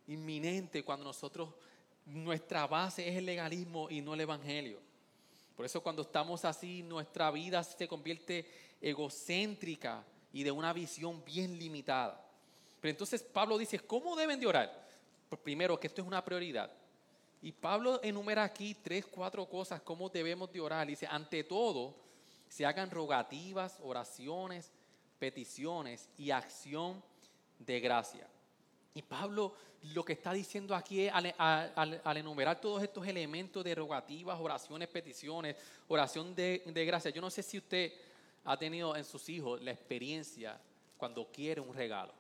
inminente 0.07 0.85
cuando 0.85 1.05
nosotros, 1.05 1.53
nuestra 2.07 2.67
base 2.69 3.09
es 3.09 3.17
el 3.17 3.27
legalismo 3.27 3.91
y 3.91 4.01
no 4.01 4.15
el 4.15 4.21
Evangelio. 4.21 4.79
Por 5.57 5.67
eso 5.67 5.83
cuando 5.83 6.03
estamos 6.03 6.45
así, 6.45 6.85
nuestra 6.85 7.33
vida 7.33 7.63
se 7.65 7.89
convierte 7.89 8.47
egocéntrica 8.81 10.05
y 10.33 10.45
de 10.45 10.53
una 10.53 10.73
visión 10.73 11.25
bien 11.25 11.59
limitada. 11.59 12.30
Pero 12.81 12.91
entonces 12.91 13.23
Pablo 13.23 13.59
dice, 13.59 13.79
¿cómo 13.81 14.17
deben 14.17 14.41
de 14.41 14.47
orar? 14.47 14.89
Pues 15.29 15.41
primero, 15.41 15.79
que 15.79 15.87
esto 15.87 16.01
es 16.01 16.07
una 16.07 16.25
prioridad. 16.25 16.71
Y 17.43 17.53
Pablo 17.53 18.01
enumera 18.03 18.45
aquí 18.45 18.75
tres, 18.75 19.07
cuatro 19.07 19.47
cosas, 19.49 19.81
cómo 19.81 20.09
debemos 20.09 20.53
de 20.53 20.61
orar. 20.61 20.87
Dice, 20.87 21.07
ante 21.07 21.45
todo, 21.45 21.95
se 22.49 22.67
hagan 22.67 22.91
rogativas, 22.91 23.79
oraciones, 23.83 24.73
peticiones 25.19 26.09
y 26.19 26.31
acción 26.31 27.03
de 27.59 27.81
gracia. 27.81 28.27
Y 28.95 29.03
Pablo 29.03 29.55
lo 29.95 30.05
que 30.05 30.13
está 30.13 30.33
diciendo 30.33 30.75
aquí 30.75 31.07
es, 31.07 31.13
al, 31.15 32.17
enumerar 32.17 32.61
todos 32.61 32.83
estos 32.83 33.07
elementos 33.07 33.65
de 33.65 33.75
rogativas, 33.75 34.39
oraciones, 34.39 34.89
peticiones, 34.89 35.57
oración 35.89 36.35
de, 36.35 36.63
de 36.67 36.85
gracia, 36.85 37.11
yo 37.11 37.23
no 37.23 37.31
sé 37.31 37.43
si 37.43 37.59
usted 37.59 37.93
ha 38.45 38.59
tenido 38.59 38.95
en 38.97 39.05
sus 39.05 39.29
hijos 39.29 39.61
la 39.63 39.71
experiencia 39.71 40.61
cuando 40.97 41.31
quiere 41.31 41.61
un 41.61 41.75
regalo. 41.75 42.20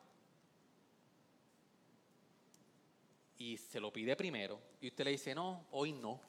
Y 3.41 3.57
se 3.57 3.81
lo 3.81 3.91
pide 3.91 4.15
primero 4.17 4.61
y 4.83 4.89
usted 4.89 5.03
le 5.03 5.13
dice, 5.13 5.35
no, 5.35 5.65
hoy 5.73 5.93
no. 5.93 6.21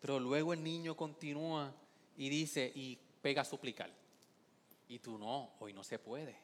Pero 0.00 0.20
luego 0.20 0.52
el 0.52 0.62
niño 0.62 0.96
continúa 0.96 1.74
y 2.16 2.28
dice 2.28 2.70
y 2.72 2.96
pega 3.20 3.42
a 3.42 3.44
suplicar. 3.44 3.90
Y 4.88 5.00
tú 5.00 5.18
no, 5.18 5.54
hoy 5.58 5.72
no 5.72 5.82
se 5.82 5.98
puede. 5.98 6.36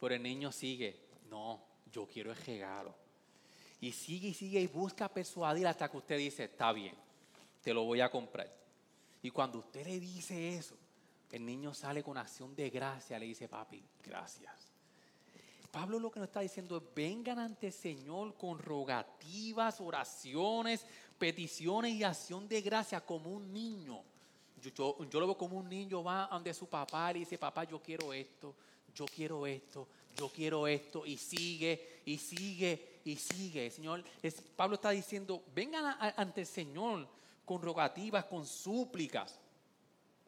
Pero 0.00 0.12
el 0.12 0.22
niño 0.24 0.50
sigue, 0.50 1.06
no, 1.30 1.62
yo 1.92 2.08
quiero 2.08 2.32
el 2.32 2.36
regalo. 2.36 2.96
Y 3.80 3.92
sigue 3.92 4.28
y 4.28 4.34
sigue 4.34 4.60
y 4.60 4.66
busca 4.66 5.08
persuadir 5.08 5.68
hasta 5.68 5.88
que 5.88 5.96
usted 5.96 6.18
dice, 6.18 6.44
está 6.44 6.72
bien, 6.72 6.96
te 7.62 7.72
lo 7.72 7.84
voy 7.84 8.00
a 8.00 8.10
comprar. 8.10 8.52
Y 9.22 9.30
cuando 9.30 9.58
usted 9.58 9.86
le 9.86 10.00
dice 10.00 10.56
eso, 10.56 10.76
el 11.30 11.46
niño 11.46 11.72
sale 11.72 12.02
con 12.02 12.18
acción 12.18 12.56
de 12.56 12.70
gracia, 12.70 13.20
le 13.20 13.26
dice, 13.26 13.48
papi, 13.48 13.84
gracias. 14.02 14.65
Pablo 15.76 15.98
lo 15.98 16.10
que 16.10 16.18
nos 16.18 16.28
está 16.28 16.40
diciendo 16.40 16.78
es, 16.78 16.82
vengan 16.94 17.38
ante 17.38 17.66
el 17.66 17.72
Señor 17.74 18.34
con 18.38 18.58
rogativas, 18.58 19.78
oraciones, 19.78 20.86
peticiones 21.18 21.92
y 21.92 22.02
acción 22.02 22.48
de 22.48 22.62
gracia 22.62 23.02
como 23.02 23.28
un 23.28 23.52
niño. 23.52 24.02
Yo, 24.74 24.96
lo 24.98 25.26
veo 25.26 25.36
como 25.36 25.58
un 25.58 25.68
niño 25.68 26.02
va 26.02 26.28
ante 26.28 26.54
su 26.54 26.66
papá 26.66 27.10
y 27.10 27.18
dice, 27.18 27.36
papá, 27.36 27.64
yo 27.64 27.78
quiero 27.82 28.14
esto, 28.14 28.54
yo 28.94 29.04
quiero 29.04 29.46
esto, 29.46 29.86
yo 30.16 30.30
quiero 30.30 30.66
esto, 30.66 31.04
y 31.04 31.18
sigue, 31.18 32.00
y 32.06 32.16
sigue, 32.16 33.00
y 33.04 33.16
sigue. 33.16 33.70
Señor, 33.70 34.02
Pablo 34.56 34.76
está 34.76 34.88
diciendo, 34.88 35.42
vengan 35.54 35.94
ante 36.16 36.40
el 36.40 36.46
Señor 36.46 37.06
con 37.44 37.60
rogativas, 37.60 38.24
con 38.24 38.46
súplicas, 38.46 39.38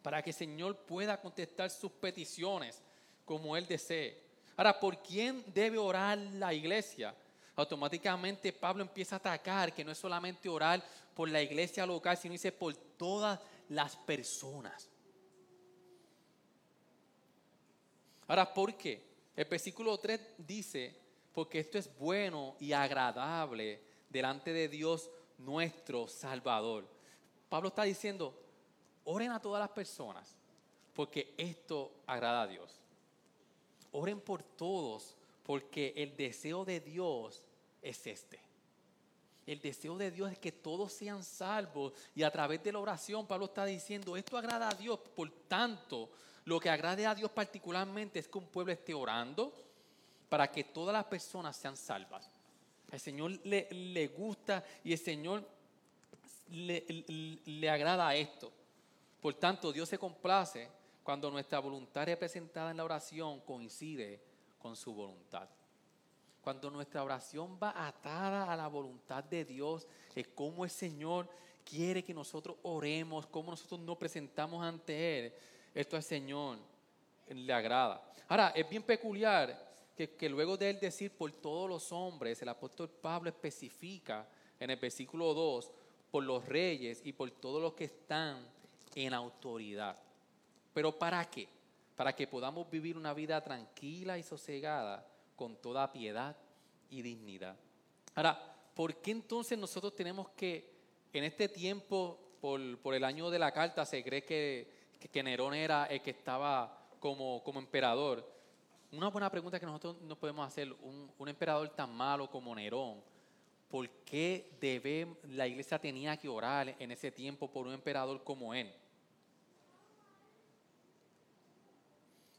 para 0.03 0.21
que 0.23 0.29
el 0.29 0.37
Señor 0.37 0.77
pueda 0.77 1.19
contestar 1.19 1.71
sus 1.71 1.93
peticiones 1.93 2.83
como 3.25 3.57
Él 3.57 3.67
desee. 3.67 4.28
Ahora, 4.59 4.81
¿por 4.81 5.01
quién 5.01 5.45
debe 5.55 5.79
orar 5.79 6.19
la 6.19 6.53
iglesia? 6.53 7.15
Automáticamente 7.55 8.53
Pablo 8.53 8.83
empieza 8.83 9.15
a 9.15 9.19
atacar 9.19 9.73
que 9.73 9.85
no 9.85 9.93
es 9.93 9.99
solamente 9.99 10.49
orar 10.49 10.85
por 11.15 11.29
la 11.29 11.41
iglesia 11.41 11.87
local, 11.87 12.17
sino 12.17 12.33
dice 12.33 12.51
por 12.51 12.75
todas 12.75 13.39
las 13.69 13.95
personas. 13.95 14.91
Ahora, 18.27 18.53
¿por 18.53 18.77
qué? 18.77 19.01
El 19.37 19.45
versículo 19.45 19.97
3 19.97 20.21
dice, 20.39 20.93
porque 21.33 21.61
esto 21.61 21.79
es 21.79 21.97
bueno 21.97 22.57
y 22.59 22.73
agradable 22.73 23.81
delante 24.09 24.53
de 24.53 24.67
Dios 24.67 25.09
nuestro 25.39 26.09
Salvador. 26.09 26.85
Pablo 27.49 27.69
está 27.69 27.85
diciendo, 27.85 28.37
oren 29.05 29.31
a 29.31 29.41
todas 29.41 29.61
las 29.61 29.71
personas, 29.71 30.35
porque 30.95 31.33
esto 31.39 31.93
agrada 32.09 32.43
a 32.43 32.47
Dios. 32.49 32.78
Oren 33.93 34.21
por 34.21 34.43
todos, 34.43 35.17
porque 35.45 35.95
el 35.97 36.17
deseo 36.17 36.65
de 36.65 36.81
Dios 36.81 37.43
es 37.83 38.07
este. 38.07 38.41
El 39.47 39.61
deseo 39.61 39.97
de 39.97 40.11
Dios 40.11 40.31
es 40.31 40.39
que 40.39 40.53
todos 40.53 40.93
sean 40.93 41.25
salvos 41.25 41.95
y 42.15 42.23
a 42.23 42.31
través 42.31 42.63
de 42.63 42.71
la 42.71 42.81
oración 42.81 43.27
Pablo 43.27 43.47
está 43.47 43.65
diciendo, 43.65 44.15
esto 44.15 44.37
agrada 44.37 44.69
a 44.69 44.75
Dios, 44.75 44.99
por 45.17 45.31
tanto, 45.49 46.11
lo 46.45 46.61
que 46.61 46.69
agrade 46.69 47.07
a 47.07 47.15
Dios 47.15 47.31
particularmente 47.31 48.19
es 48.19 48.29
que 48.29 48.37
un 48.37 48.47
pueblo 48.47 48.73
esté 48.73 48.93
orando 48.93 49.53
para 50.29 50.51
que 50.51 50.65
todas 50.65 50.93
las 50.93 51.05
personas 51.05 51.57
sean 51.57 51.79
salvas. 51.79 52.31
El 52.91 53.01
Señor 53.01 53.31
le, 53.45 54.09
gusta 54.09 54.65
y 54.85 54.93
el 54.93 54.99
Señor 54.99 55.47
le, 56.51 56.85
le 57.47 57.71
agrada 57.71 58.15
esto. 58.15 58.53
Por 59.21 59.35
tanto, 59.35 59.73
Dios 59.73 59.89
se 59.89 59.99
complace 59.99 60.69
cuando 61.09 61.31
nuestra 61.31 61.59
voluntad 61.59 62.05
representada 62.05 62.71
en 62.71 62.77
la 62.77 62.85
oración 62.85 63.41
coincide 63.41 64.21
con 64.59 64.77
su 64.77 64.93
voluntad. 64.93 65.49
Cuando 66.43 66.71
nuestra 66.71 67.03
oración 67.03 67.59
va 67.59 67.87
atada 67.87 68.53
a 68.53 68.55
la 68.55 68.69
voluntad 68.69 69.25
de 69.25 69.43
Dios, 69.47 69.87
es 70.15 70.29
como 70.29 70.65
el 70.65 70.71
Señor 70.71 71.27
quiere 71.65 72.05
que 72.05 72.13
nosotros 72.13 72.59
oremos, 72.63 73.27
como 73.27 73.53
nosotros 73.53 73.81
nos 73.81 73.97
presentamos 73.97 74.63
ante 74.63 75.19
Él. 75.19 75.33
Esto 75.75 75.97
al 75.97 76.03
Señor 76.03 76.59
le 77.27 77.53
agrada. 77.55 78.13
Ahora, 78.29 78.49
es 78.55 78.69
bien 78.69 78.83
peculiar 78.83 79.67
que, 79.97 80.11
que, 80.11 80.29
luego 80.29 80.59
de 80.59 80.69
él 80.69 80.79
decir 80.79 81.11
por 81.11 81.33
todos 81.33 81.71
los 81.71 81.91
hombres, 81.91 82.43
el 82.43 82.51
apóstol 82.51 82.91
Pablo 82.91 83.31
especifica 83.31 84.29
en 84.61 84.69
el 84.69 84.77
versículo 84.77 85.33
2 85.33 85.71
por 86.11 86.23
los 86.23 86.45
reyes 86.45 87.01
y 87.03 87.15
por 87.15 87.31
todos 87.31 87.63
los 87.63 87.73
que 87.73 87.85
están 87.85 88.47
en 88.95 89.15
autoridad. 89.15 89.97
¿Pero 90.79 90.97
para 90.97 91.29
qué? 91.29 91.49
Para 91.97 92.15
que 92.15 92.29
podamos 92.29 92.71
vivir 92.71 92.97
una 92.97 93.13
vida 93.13 93.43
tranquila 93.43 94.17
y 94.17 94.23
sosegada 94.23 95.05
con 95.35 95.57
toda 95.57 95.91
piedad 95.91 96.37
y 96.89 97.03
dignidad. 97.03 97.57
Ahora, 98.15 98.39
¿por 98.77 98.95
qué 98.99 99.11
entonces 99.11 99.59
nosotros 99.59 99.97
tenemos 99.97 100.29
que, 100.37 100.73
en 101.13 101.25
este 101.25 101.49
tiempo, 101.49 102.37
por, 102.41 102.95
el 102.95 103.03
año 103.03 103.29
de 103.29 103.41
la 103.41 103.51
carta, 103.51 103.85
se 103.85 104.05
cree 104.05 104.25
que, 104.25 104.71
que, 105.11 105.21
Nerón 105.21 105.53
era 105.53 105.87
el 105.87 106.01
que 106.01 106.11
estaba 106.11 106.87
como, 107.01 107.43
como 107.43 107.59
emperador? 107.59 108.25
Una 108.93 109.09
buena 109.09 109.29
pregunta 109.29 109.59
que 109.59 109.67
nosotros 109.67 110.01
nos 110.03 110.17
podemos 110.17 110.47
hacer, 110.47 110.73
un, 110.75 111.11
un 111.19 111.29
emperador 111.29 111.71
tan 111.71 111.93
malo 111.93 112.31
como 112.31 112.55
Nerón, 112.55 113.03
¿por 113.69 113.91
qué 114.05 114.53
debe, 114.61 115.09
la 115.25 115.49
iglesia 115.49 115.81
tenía 115.81 116.17
que 116.17 116.29
orar 116.29 116.77
en 116.79 116.93
ese 116.93 117.11
tiempo 117.11 117.51
por 117.51 117.67
un 117.67 117.73
emperador 117.73 118.23
como 118.23 118.55
él? 118.55 118.73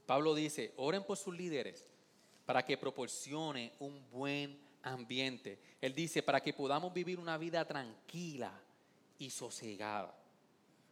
Pablo 0.09 0.33
dice, 0.33 0.73
oren 0.77 1.03
por 1.03 1.17
sus 1.17 1.37
líderes 1.37 1.85
para 2.43 2.65
que 2.65 2.79
proporcione 2.79 3.73
un 3.77 4.09
buen 4.09 4.59
ambiente. 4.81 5.59
Él 5.79 5.93
dice, 5.93 6.23
para 6.23 6.41
que 6.41 6.51
podamos 6.51 6.91
vivir 6.91 7.19
una 7.19 7.37
vida 7.37 7.63
tranquila 7.63 8.51
y 9.19 9.29
sosegada. 9.29 10.11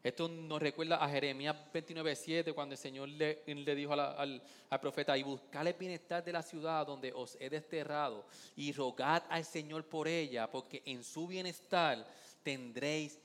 Esto 0.03 0.27
nos 0.29 0.62
recuerda 0.62 1.03
a 1.03 1.09
Jeremías 1.09 1.55
29:7 1.74 2.53
cuando 2.53 2.74
el 2.74 2.77
Señor 2.77 3.09
le, 3.09 3.41
dijo 3.75 3.93
al, 3.93 4.39
profeta, 4.79 5.17
y 5.17 5.24
buscad 5.24 5.65
el 5.65 5.74
bienestar 5.74 6.24
de 6.24 6.33
la 6.33 6.43
ciudad 6.43 6.86
donde 6.86 7.12
os 7.12 7.38
he 7.39 7.50
desterrado 7.50 8.24
y 8.55 8.71
rogad 8.71 9.24
al 9.29 9.43
Señor 9.45 9.83
por 9.86 10.07
ella, 10.07 10.47
porque 10.47 10.83
en 10.86 11.03
su 11.03 11.25
bienestar 11.25 12.07
tendréis 12.43 13.19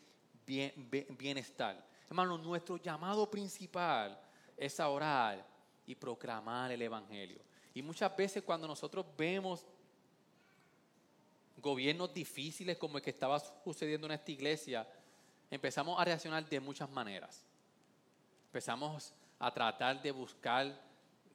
bien, 0.46 0.72
bienestar. 1.18 1.86
Hermano, 2.08 2.38
nuestro 2.38 2.78
llamado 2.78 3.30
principal 3.30 4.18
es 4.56 4.80
a 4.80 4.88
orar 4.88 5.51
y 5.92 5.94
proclamar 5.94 6.72
el 6.72 6.80
Evangelio. 6.80 7.40
Y 7.74 7.82
muchas 7.82 8.16
veces 8.16 8.42
cuando 8.42 8.66
nosotros 8.66 9.04
vemos 9.16 9.66
gobiernos 11.58 12.12
difíciles 12.12 12.78
como 12.78 12.96
el 12.96 13.04
que 13.04 13.10
estaba 13.10 13.38
sucediendo 13.38 14.06
en 14.06 14.14
esta 14.14 14.30
iglesia, 14.30 14.88
empezamos 15.50 16.00
a 16.00 16.04
reaccionar 16.04 16.48
de 16.48 16.60
muchas 16.60 16.88
maneras. 16.90 17.44
Empezamos 18.46 19.12
a 19.38 19.52
tratar 19.52 20.02
de 20.02 20.10
buscar 20.10 20.80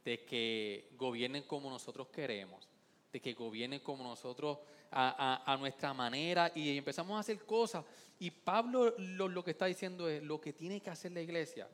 de 0.04 0.26
que 0.26 0.90
gobiernen 0.98 1.44
como 1.44 1.70
nosotros 1.70 2.08
queremos, 2.08 2.68
de 3.14 3.22
que 3.22 3.34
gobiernen 3.34 3.80
como 3.82 4.04
nosotros 4.04 4.58
a, 4.90 5.56
nuestra 5.60 5.94
manera 5.94 6.52
y 6.56 6.78
empezamos 6.78 7.16
a 7.16 7.20
hacer 7.20 7.46
cosas. 7.46 7.86
Y 8.18 8.32
Pablo 8.32 8.96
lo, 8.98 9.28
lo 9.28 9.44
que 9.44 9.52
está 9.52 9.68
diciendo 9.68 10.10
es, 10.10 10.24
lo 10.24 10.42
que 10.42 10.54
tiene 10.54 10.82
que 10.82 10.90
hacer 10.90 11.12
la 11.12 11.22
iglesia 11.22 11.68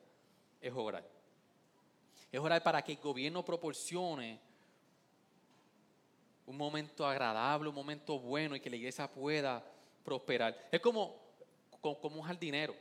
es 0.60 0.74
orar. 0.74 1.23
Es 2.34 2.40
orar 2.40 2.62
para 2.62 2.82
que 2.82 2.92
el 2.92 2.98
gobierno 2.98 3.46
proporcione 3.46 4.42
un 6.46 6.58
momento 6.58 7.08
agradable, 7.08 7.70
un 7.70 7.76
momento 7.76 8.20
bueno 8.20 8.58
y 8.58 8.60
que 8.60 8.70
la 8.70 8.76
iglesia 8.76 9.10
pueda 9.10 9.64
prosperar. 10.04 10.68
Es 10.70 10.82
como 10.82 11.24
como 11.84 12.18
un 12.18 12.24
jardinero. 12.24 12.76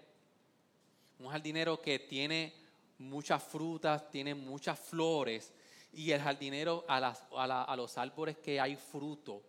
Un 1.19 1.29
jardinero 1.29 1.81
que 1.81 1.99
tiene 1.99 2.55
muchas 2.99 3.43
frutas, 3.43 4.09
tiene 4.11 4.35
muchas 4.35 4.79
flores, 4.79 5.53
y 5.93 6.11
el 6.13 6.21
jardinero 6.21 6.85
a, 6.89 7.77
los 7.77 7.99
árboles 7.99 8.39
que 8.39 8.61
hay 8.61 8.77
fruto, 8.77 9.43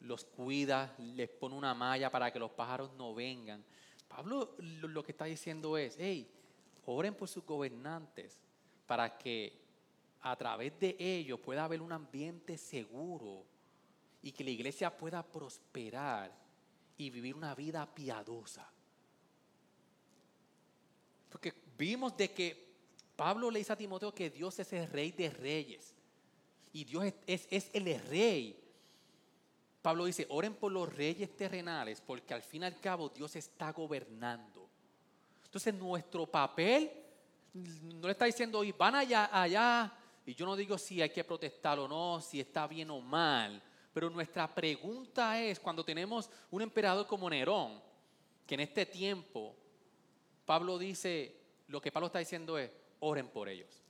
los 0.00 0.24
cuida, 0.24 0.94
les 0.98 1.28
pone 1.28 1.54
una 1.56 1.74
malla 1.74 2.10
para 2.10 2.30
que 2.32 2.38
los 2.38 2.50
pájaros 2.50 2.92
no 2.92 3.14
vengan. 3.14 3.64
Pablo 4.06 4.54
lo, 4.58 5.02
que 5.02 5.12
está 5.12 5.24
diciendo 5.24 5.76
es, 5.76 5.96
hey, 5.98 6.30
oren 6.86 7.14
por 7.14 7.28
sus 7.28 7.44
gobernantes 7.44 8.38
para 8.88 9.18
que 9.18 9.52
a 10.22 10.34
través 10.34 10.80
de 10.80 10.96
ellos 10.98 11.38
pueda 11.38 11.64
haber 11.64 11.82
un 11.82 11.92
ambiente 11.92 12.56
seguro 12.56 13.44
y 14.22 14.32
que 14.32 14.42
la 14.42 14.50
iglesia 14.50 14.96
pueda 14.96 15.22
prosperar 15.22 16.34
y 16.96 17.10
vivir 17.10 17.34
una 17.36 17.54
vida 17.54 17.86
piadosa. 17.94 18.66
Porque 21.28 21.52
vimos 21.76 22.16
de 22.16 22.32
que 22.32 22.66
Pablo 23.14 23.50
le 23.50 23.58
dice 23.58 23.74
a 23.74 23.76
Timoteo 23.76 24.14
que 24.14 24.30
Dios 24.30 24.58
es 24.58 24.72
el 24.72 24.88
rey 24.88 25.12
de 25.12 25.28
reyes. 25.28 25.94
Y 26.72 26.84
Dios 26.84 27.12
es, 27.26 27.46
es, 27.50 27.70
el 27.74 28.00
rey. 28.08 28.58
Pablo 29.82 30.06
dice, 30.06 30.26
oren 30.30 30.54
por 30.54 30.72
los 30.72 30.90
reyes 30.90 31.36
terrenales, 31.36 32.00
porque 32.00 32.32
al 32.32 32.42
fin 32.42 32.62
y 32.62 32.66
al 32.66 32.80
cabo 32.80 33.10
Dios 33.10 33.36
está 33.36 33.70
gobernando. 33.70 34.66
Entonces 35.44 35.74
nuestro 35.74 36.26
papel, 36.26 36.90
no 37.82 38.06
le 38.06 38.12
está 38.12 38.24
diciendo, 38.24 38.62
y 38.64 38.72
van 38.72 38.94
allá, 38.94 39.30
allá, 39.32 39.92
y 40.26 40.34
yo 40.34 40.44
no 40.46 40.56
digo 40.56 40.76
si 40.76 41.00
hay 41.00 41.10
que 41.10 41.24
protestar 41.24 41.78
o 41.78 41.88
no, 41.88 42.20
si 42.20 42.40
está 42.40 42.66
bien 42.66 42.90
o 42.90 43.00
mal. 43.00 43.62
Pero 43.92 44.10
nuestra 44.10 44.52
pregunta 44.54 45.40
es, 45.40 45.58
cuando 45.58 45.84
tenemos 45.84 46.30
un 46.50 46.62
emperador 46.62 47.06
como 47.06 47.28
Nerón, 47.30 47.80
que 48.46 48.54
en 48.54 48.60
este 48.60 48.86
tiempo, 48.86 49.56
Pablo 50.44 50.78
dice, 50.78 51.34
lo 51.68 51.80
que 51.80 51.92
Pablo 51.92 52.06
está 52.06 52.18
diciendo 52.18 52.58
es, 52.58 52.70
oren 53.00 53.28
por 53.28 53.48
ellos. 53.48 53.82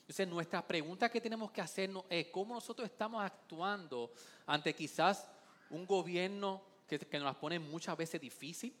Entonces 0.00 0.28
nuestra 0.28 0.66
pregunta 0.66 1.10
que 1.10 1.20
tenemos 1.20 1.50
que 1.50 1.60
hacernos 1.60 2.04
es 2.08 2.28
cómo 2.28 2.54
nosotros 2.54 2.88
estamos 2.88 3.22
actuando 3.22 4.12
ante 4.46 4.74
quizás 4.74 5.28
un 5.70 5.86
gobierno 5.86 6.62
que, 6.86 6.98
que 6.98 7.18
nos 7.18 7.26
las 7.26 7.36
pone 7.36 7.58
muchas 7.58 7.96
veces 7.96 8.20
difícil, 8.20 8.74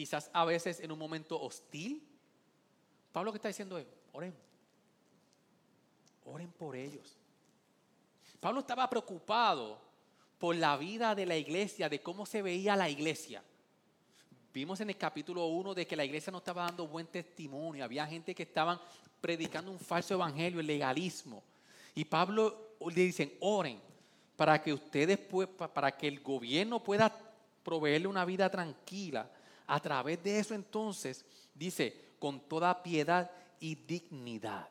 quizás 0.00 0.30
a 0.32 0.46
veces 0.46 0.80
en 0.80 0.90
un 0.90 0.98
momento 0.98 1.38
hostil. 1.38 2.02
Pablo 3.12 3.26
lo 3.26 3.32
que 3.32 3.36
está 3.36 3.48
diciendo 3.48 3.78
oren, 4.14 4.34
oren 6.24 6.50
por 6.52 6.74
ellos. 6.74 7.18
Pablo 8.40 8.60
estaba 8.60 8.88
preocupado 8.88 9.78
por 10.38 10.56
la 10.56 10.78
vida 10.78 11.14
de 11.14 11.26
la 11.26 11.36
iglesia, 11.36 11.90
de 11.90 12.00
cómo 12.00 12.24
se 12.24 12.40
veía 12.40 12.76
la 12.76 12.88
iglesia. 12.88 13.44
Vimos 14.54 14.80
en 14.80 14.88
el 14.88 14.96
capítulo 14.96 15.44
1 15.48 15.74
de 15.74 15.86
que 15.86 15.96
la 15.96 16.06
iglesia 16.06 16.32
no 16.32 16.38
estaba 16.38 16.64
dando 16.64 16.88
buen 16.88 17.06
testimonio, 17.06 17.84
había 17.84 18.06
gente 18.06 18.34
que 18.34 18.44
estaban 18.44 18.80
predicando 19.20 19.70
un 19.70 19.78
falso 19.78 20.14
evangelio, 20.14 20.60
el 20.60 20.66
legalismo. 20.66 21.42
Y 21.94 22.06
Pablo 22.06 22.70
le 22.80 23.02
dicen, 23.02 23.34
oren 23.40 23.78
para 24.34 24.62
que 24.62 24.72
ustedes, 24.72 25.18
para 25.74 25.94
que 25.94 26.08
el 26.08 26.20
gobierno 26.20 26.82
pueda 26.82 27.14
proveerle 27.62 28.06
una 28.06 28.24
vida 28.24 28.48
tranquila. 28.48 29.30
A 29.72 29.78
través 29.78 30.20
de 30.24 30.36
eso 30.36 30.52
entonces, 30.52 31.24
dice, 31.54 31.94
con 32.18 32.40
toda 32.40 32.82
piedad 32.82 33.30
y 33.60 33.76
dignidad. 33.76 34.68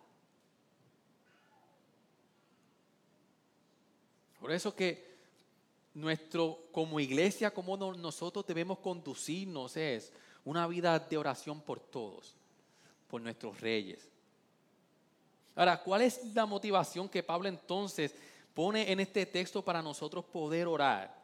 Por 4.41 4.51
eso 4.51 4.75
que 4.75 5.19
nuestro, 5.93 6.65
como 6.73 6.99
iglesia, 6.99 7.49
como 7.53 7.77
nosotros 7.77 8.45
debemos 8.45 8.79
conducirnos 8.79 9.77
es 9.77 10.11
una 10.43 10.67
vida 10.67 10.99
de 10.99 11.17
oración 11.17 11.61
por 11.61 11.79
todos, 11.79 12.35
por 13.07 13.21
nuestros 13.21 13.57
reyes. 13.61 14.05
Ahora, 15.55 15.81
¿cuál 15.81 16.01
es 16.01 16.25
la 16.35 16.45
motivación 16.45 17.07
que 17.07 17.23
Pablo 17.23 17.47
entonces 17.47 18.13
pone 18.53 18.91
en 18.91 18.99
este 18.99 19.25
texto 19.25 19.63
para 19.63 19.81
nosotros 19.81 20.25
poder 20.25 20.67
orar? 20.67 21.18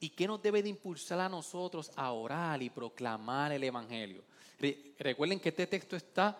¿Y 0.00 0.08
qué 0.10 0.26
nos 0.26 0.42
debe 0.42 0.62
de 0.62 0.70
impulsar 0.70 1.20
a 1.20 1.28
nosotros 1.28 1.92
a 1.94 2.12
orar 2.12 2.62
y 2.62 2.70
proclamar 2.70 3.52
el 3.52 3.62
Evangelio? 3.62 4.24
recuerden 4.98 5.40
que 5.40 5.48
este 5.48 5.66
texto 5.66 5.96
está 5.96 6.38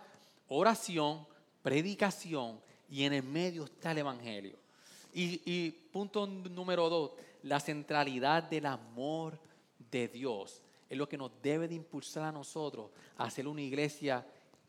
oración, 0.49 1.27
predicación 1.63 2.61
y 2.91 3.05
en 3.05 3.15
el 3.15 3.23
medio 3.23 3.65
está 3.65 3.93
el 3.93 3.99
Evangelio. 3.99 4.59
Y, 5.13 5.71
punto 5.93 6.27
número 6.27 6.89
dos, 6.89 7.13
la 7.43 7.61
centralidad 7.61 8.45
del 8.45 8.67
amor 8.67 9.39
de 9.91 10.09
Dios 10.09 10.63
es 10.89 10.99
lo 10.99 11.09
que 11.09 11.17
nos 11.17 11.31
debe 11.43 11.67
de 11.67 11.75
impulsar 11.75 12.25
a 12.25 12.33
nosotros 12.33 12.91
a 13.17 13.31
ser 13.31 13.49
una 13.49 13.63
iglesia 13.63 14.27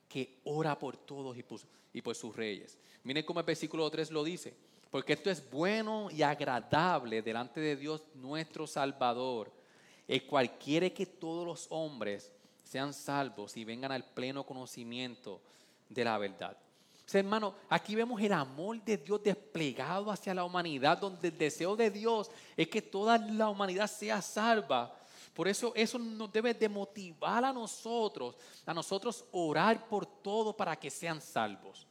que 0.08 0.40
ora 0.46 0.78
por 0.78 0.98
todos 0.98 1.38
y 1.38 1.44
por, 1.44 1.60
y 1.94 2.02
por 2.02 2.16
sus 2.16 2.36
reyes. 2.36 2.78
Miren 3.04 3.26
cómo 3.26 3.40
el 3.40 3.46
versículo 3.46 3.90
3 3.90 4.12
lo 4.12 4.24
dice. 4.24 4.56
Porque 4.92 5.14
esto 5.14 5.32
es 5.32 5.50
bueno 5.50 6.10
y 6.12 6.22
agradable 6.22 7.24
delante 7.24 7.60
de 7.60 7.76
Dios 7.76 8.04
nuestro 8.14 8.68
Salvador, 8.68 9.52
el 10.08 10.28
cual 10.28 10.60
quiere 10.60 10.94
que 10.94 11.08
todos 11.08 11.46
los 11.46 11.66
hombres 11.72 12.32
sean 12.64 12.94
salvos 12.94 13.58
y 13.58 13.66
vengan 13.66 13.92
al 13.92 14.04
pleno 14.04 14.46
conocimiento 14.46 15.42
de 15.90 16.04
la 16.04 16.18
verdad 16.20 16.56
hermano, 17.20 17.56
aquí 17.70 17.96
vemos 17.96 18.22
el 18.22 18.34
amor 18.34 18.82
de 18.84 18.98
Dios 18.98 19.22
desplegado 19.24 20.12
hacia 20.12 20.34
la 20.34 20.44
humanidad, 20.44 20.98
donde 20.98 21.28
el 21.28 21.38
deseo 21.38 21.76
de 21.76 21.90
Dios 21.90 22.30
es 22.56 22.68
que 22.68 22.82
toda 22.82 23.18
la 23.18 23.50
humanidad 23.50 23.88
sea 23.88 24.22
salva. 24.22 24.96
Por 25.34 25.48
eso 25.48 25.72
eso 25.76 25.98
nos 25.98 26.32
debe 26.32 26.54
de 26.54 26.70
motivar 26.70 27.44
a 27.44 27.54
nosotros, 27.54 28.36
a 28.66 28.74
nosotros 28.74 29.26
orar 29.32 29.88
por 29.88 30.06
todo 30.06 30.56
para 30.56 30.76
que 30.76 30.90
sean 30.90 31.22
salvos. 31.22 31.88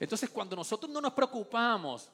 Entonces 0.00 0.30
cuando 0.30 0.56
nosotros 0.56 0.90
no 0.90 1.00
nos 1.00 1.12
preocupamos 1.12 2.08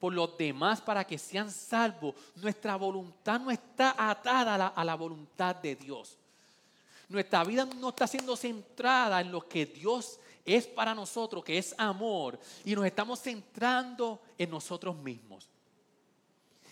por 0.00 0.14
los 0.14 0.36
demás 0.38 0.80
para 0.80 1.04
que 1.04 1.18
sean 1.18 1.50
salvos, 1.50 2.14
nuestra 2.36 2.74
voluntad 2.76 3.38
no 3.38 3.50
está 3.50 3.94
atada 3.98 4.68
a 4.68 4.84
la, 4.84 4.94
voluntad 4.94 5.54
de 5.56 5.76
Dios. 5.76 6.16
Nuestra 7.08 7.44
vida 7.44 7.66
no 7.66 7.90
está 7.90 8.06
siendo 8.06 8.34
centrada 8.34 9.20
en 9.20 9.30
lo 9.30 9.46
que 9.46 9.66
Dios 9.66 10.18
es 10.44 10.66
para 10.66 10.94
nosotros, 10.94 11.44
que 11.44 11.58
es 11.58 11.74
amor, 11.76 12.38
y 12.64 12.74
nos 12.74 12.86
estamos 12.86 13.20
centrando 13.20 14.20
en 14.38 14.50
nosotros 14.50 14.96
mismos. 14.96 15.48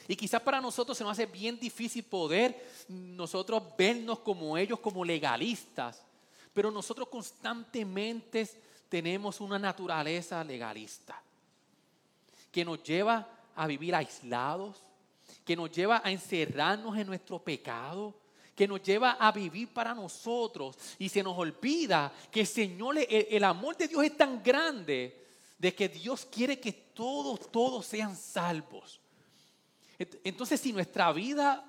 Y 0.09 0.17
quizás 0.17 0.41
para 0.41 0.61
nosotros 0.61 0.97
se 0.97 1.05
nos 1.05 1.13
hace 1.13 1.27
bien 1.27 1.59
difícil 1.59 2.05
poder 2.05 2.65
nosotros 2.89 3.63
vernos 3.77 4.21
como 4.21 4.57
ellos, 4.57 4.79
como 4.79 5.05
legalistas, 5.05 6.03
pero 6.55 6.71
nosotros 6.71 7.09
constantemente 7.09 8.49
tenemos 8.89 9.41
una 9.41 9.59
naturaleza 9.59 10.43
legalista 10.45 11.21
que 12.51 12.65
nos 12.65 12.83
lleva 12.83 13.29
a 13.55 13.67
vivir 13.67 13.95
aislados, 13.95 14.83
que 15.45 15.57
nos 15.57 15.71
lleva 15.71 16.01
a 16.05 16.11
encerrarnos 16.11 16.97
en 16.97 17.07
nuestro 17.07 17.39
pecado, 17.39 18.15
que 18.55 18.67
nos 18.67 18.83
lleva 18.83 19.13
a 19.13 19.31
vivir 19.33 19.69
para 19.69 19.95
nosotros 19.95 20.79
y 20.99 21.09
se 21.09 21.23
nos 21.23 21.37
olvida 21.37 22.13
que 22.31 22.41
el 22.41 22.47
Señor, 22.47 22.97
el, 22.99 23.45
amor 23.45 23.77
de 23.77 23.89
Dios 23.89 24.03
es 24.03 24.17
tan 24.17 24.43
grande 24.43 25.27
de 25.59 25.75
que 25.75 25.89
Dios 25.89 26.27
quiere 26.31 26.59
que 26.59 26.73
todos, 26.73 27.53
todos 27.53 27.85
sean 27.85 28.17
salvos. 28.17 29.01
Entonces, 29.99 30.61
si 30.61 30.73
nuestra 30.73 31.13
vida 31.13 31.65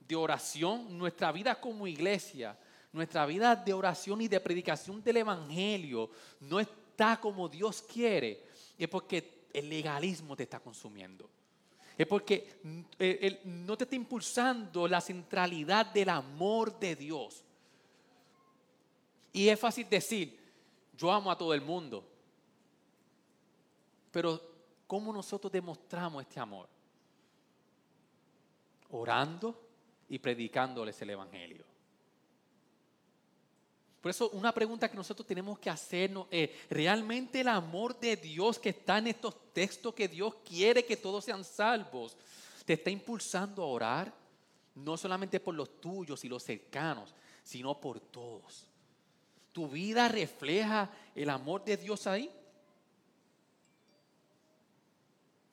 de 0.00 0.16
oración, 0.16 0.98
nuestra 0.98 1.32
vida 1.32 1.58
como 1.58 1.86
iglesia, 1.86 2.58
nuestra 2.92 3.24
vida 3.26 3.56
de 3.56 3.72
oración 3.72 4.20
y 4.20 4.28
de 4.28 4.40
predicación 4.40 5.02
del 5.02 5.18
Evangelio 5.18 6.10
no 6.40 6.60
está 6.60 7.18
como 7.20 7.48
Dios 7.48 7.82
quiere, 7.82 8.44
es 8.78 8.88
porque 8.88 9.46
el 9.52 9.68
legalismo 9.68 10.36
te 10.36 10.44
está 10.44 10.60
consumiendo. 10.60 11.28
Es 11.96 12.06
porque 12.06 12.60
Él 12.98 13.40
no 13.44 13.76
te 13.76 13.84
está 13.84 13.96
impulsando 13.96 14.88
la 14.88 15.00
centralidad 15.00 15.86
del 15.86 16.08
amor 16.08 16.78
de 16.78 16.96
Dios. 16.96 17.44
Y 19.32 19.48
es 19.48 19.58
fácil 19.58 19.88
decir, 19.88 20.38
yo 20.96 21.10
amo 21.10 21.30
a 21.30 21.38
todo 21.38 21.54
el 21.54 21.60
mundo. 21.60 22.06
Pero 24.10 24.40
¿cómo 24.86 25.12
nosotros 25.12 25.50
demostramos 25.50 26.22
este 26.22 26.40
amor? 26.40 26.68
Orando 28.90 29.58
y 30.08 30.18
predicándoles 30.18 31.00
el 31.00 31.10
Evangelio. 31.10 31.71
Por 34.02 34.10
eso 34.10 34.30
una 34.30 34.52
pregunta 34.52 34.90
que 34.90 34.96
nosotros 34.96 35.24
tenemos 35.24 35.60
que 35.60 35.70
hacernos 35.70 36.26
es, 36.28 36.50
¿realmente 36.68 37.40
el 37.40 37.48
amor 37.48 37.98
de 38.00 38.16
Dios 38.16 38.58
que 38.58 38.70
está 38.70 38.98
en 38.98 39.06
estos 39.06 39.52
textos, 39.52 39.94
que 39.94 40.08
Dios 40.08 40.34
quiere 40.44 40.84
que 40.84 40.96
todos 40.96 41.24
sean 41.24 41.44
salvos, 41.44 42.16
te 42.66 42.72
está 42.72 42.90
impulsando 42.90 43.62
a 43.62 43.66
orar? 43.66 44.12
No 44.74 44.96
solamente 44.96 45.38
por 45.38 45.54
los 45.54 45.80
tuyos 45.80 46.24
y 46.24 46.28
los 46.28 46.42
cercanos, 46.42 47.14
sino 47.44 47.80
por 47.80 48.00
todos. 48.00 48.66
¿Tu 49.52 49.68
vida 49.68 50.08
refleja 50.08 50.90
el 51.14 51.30
amor 51.30 51.64
de 51.64 51.76
Dios 51.76 52.08
ahí? 52.08 52.28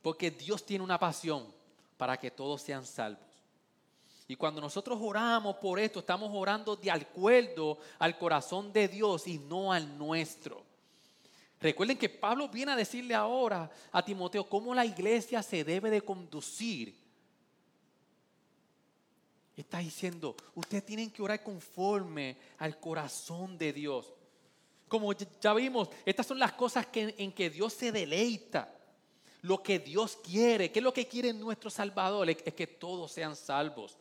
Porque 0.02 0.32
Dios 0.32 0.66
tiene 0.66 0.84
una 0.84 0.98
pasión 0.98 1.54
para 1.98 2.18
que 2.18 2.32
todos 2.32 2.64
sean 2.64 2.84
salvos. 2.84 3.29
Y 4.30 4.36
cuando 4.36 4.62
nosotros 4.62 5.00
oramos 5.02 5.56
por 5.56 5.80
esto, 5.80 6.02
estamos 6.02 6.30
orando 6.32 6.76
de 6.76 6.92
acuerdo 6.92 7.80
al 7.98 8.15
corazón 8.15 8.72
de 8.72 8.88
Dios 8.88 9.28
y 9.28 9.39
no 9.39 9.74
al 9.74 9.98
nuestro. 9.98 10.63
Recuerden 11.60 11.98
que 11.98 12.10
Pablo 12.10 12.48
viene 12.48 12.74
a 12.74 12.76
decirle 12.76 13.15
ahora 13.15 13.72
a 13.92 14.06
Timoteo 14.06 14.48
cómo 14.48 14.76
la 14.76 14.86
iglesia 14.86 15.42
se 15.42 15.63
debe 15.63 15.89
de 15.89 16.02
conducir. 16.02 16.96
Está 19.58 19.80
diciendo, 19.80 20.36
ustedes 20.54 20.86
tienen 20.86 21.10
que 21.10 21.24
orar 21.24 21.42
conforme 21.42 22.38
al 22.60 22.80
corazón 22.80 23.58
de 23.58 23.74
Dios. 23.74 24.13
Como 24.88 25.12
ya 25.12 25.56
vimos, 25.56 25.89
estas 26.06 26.28
son 26.28 26.38
las 26.38 26.54
cosas 26.54 26.86
en 26.94 27.32
que 27.32 27.50
Dios 27.50 27.74
se 27.74 27.92
deleita. 27.92 28.76
Lo 29.42 29.63
que 29.63 29.80
Dios 29.80 30.20
quiere, 30.24 30.72
¿qué 30.72 30.78
es 30.78 30.84
lo 30.84 30.94
que 30.94 31.08
quiere 31.08 31.34
nuestro 31.34 31.72
Salvador? 31.72 32.30
Es 32.30 32.54
que 32.54 32.68
todos 32.68 33.12
sean 33.12 33.36
salvos 33.36 33.98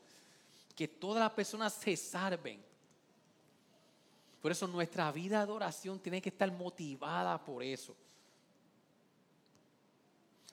que 0.79 0.87
todas 0.87 1.19
las 1.19 1.33
personas 1.33 1.73
se 1.73 1.97
salven. 1.97 2.63
Por 4.41 4.53
eso 4.53 4.69
nuestra 4.69 5.11
vida 5.11 5.45
de 5.45 5.51
oración 5.51 5.99
tiene 5.99 6.23
que 6.23 6.29
estar 6.29 6.53
motivada 6.53 7.37
por 7.45 7.65
eso. 7.65 7.97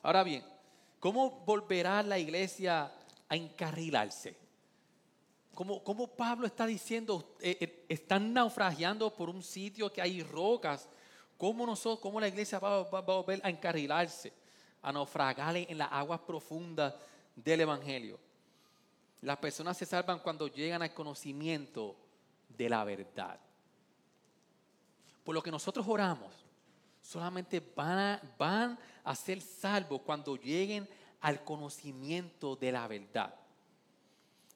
Ahora 0.01 0.23
bien, 0.23 0.43
¿cómo 0.99 1.29
volverá 1.29 2.01
la 2.01 2.17
iglesia 2.17 2.91
a 3.29 3.35
encarrilarse? 3.35 4.35
Como, 5.53 5.83
como 5.83 6.07
Pablo 6.07 6.47
está 6.47 6.65
diciendo, 6.65 7.35
eh, 7.39 7.57
eh, 7.61 7.85
están 7.87 8.33
naufragiando 8.33 9.13
por 9.15 9.29
un 9.29 9.43
sitio 9.43 9.93
que 9.93 10.01
hay 10.01 10.23
rocas. 10.23 10.89
¿Cómo, 11.37 11.67
nosotros, 11.67 11.99
cómo 11.99 12.19
la 12.19 12.29
iglesia 12.29 12.57
va, 12.57 12.81
va 12.89 12.97
a 12.97 13.01
volver 13.01 13.41
a 13.43 13.49
encarrilarse? 13.51 14.33
A 14.81 14.91
naufragar 14.91 15.55
en 15.55 15.77
las 15.77 15.91
aguas 15.91 16.21
profundas 16.21 16.95
del 17.35 17.61
Evangelio. 17.61 18.25
Las 19.25 19.37
personas 19.39 19.75
se 19.75 19.87
salvan 19.87 20.19
cuando 20.19 20.47
llegan 20.47 20.83
al 20.83 20.93
conocimiento 20.93 21.95
de 22.47 22.69
la 22.69 22.83
verdad. 22.83 23.39
Por 25.23 25.33
lo 25.33 25.41
que 25.41 25.49
nosotros 25.49 25.83
oramos, 25.89 26.31
solamente 27.01 27.59
van 27.75 28.77
a, 29.03 29.15
ser 29.15 29.41
salvos 29.41 30.01
cuando 30.01 30.35
lleguen 30.35 30.87
al 31.21 31.43
conocimiento 31.43 32.55
de 32.55 32.71
la 32.71 32.87
verdad. 32.87 33.33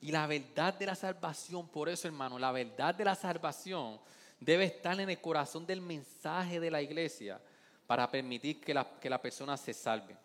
Y 0.01 0.11
la 0.11 0.27
verdad 0.27 0.75
de 0.75 0.85
la 0.85 0.93
salvación, 0.93 1.67
por 1.67 1.89
eso 1.89 2.07
hermano, 2.07 2.37
la 2.37 2.51
verdad 2.51 2.93
de 2.93 3.05
la 3.05 3.15
salvación 3.15 3.99
debe 4.39 4.65
estar 4.65 4.99
en 4.99 5.09
el 5.09 5.19
corazón 5.19 5.65
del 5.65 5.81
mensaje 5.81 6.59
de 6.59 6.69
la 6.69 6.79
iglesia 6.83 7.41
para 7.87 8.07
permitir 8.11 8.61
que 8.61 8.75
la, 8.75 8.87
que 8.99 9.09
la 9.09 9.19
persona 9.19 9.57
se 9.57 9.73
salve. 9.73 10.15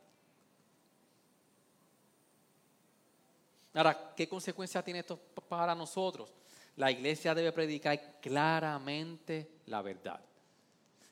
Ahora, 3.75 4.13
¿qué 4.17 4.29
consecuencia 4.29 4.83
tiene 4.83 5.01
esto 5.01 5.19
para 5.49 5.75
nosotros? 5.75 6.33
La 6.77 6.91
iglesia 6.91 7.35
debe 7.35 7.53
predicar 7.53 8.21
claramente 8.21 9.51
la 9.67 9.83
verdad. 9.83 10.21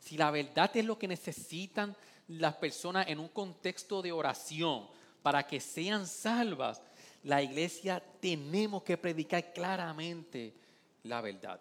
Si 0.00 0.16
la 0.16 0.30
verdad 0.30 0.70
es 0.76 0.84
lo 0.84 0.98
que 0.98 1.08
necesitan 1.08 1.94
las 2.28 2.54
personas 2.54 3.08
en 3.08 3.18
un 3.18 3.28
contexto 3.28 4.02
de 4.02 4.12
oración 4.12 4.88
para 5.22 5.46
que 5.46 5.60
sean 5.60 6.06
salvas, 6.06 6.80
la 7.24 7.42
iglesia 7.42 8.02
tenemos 8.20 8.82
que 8.82 8.96
predicar 8.96 9.52
claramente 9.52 10.54
la 11.04 11.20
verdad. 11.20 11.60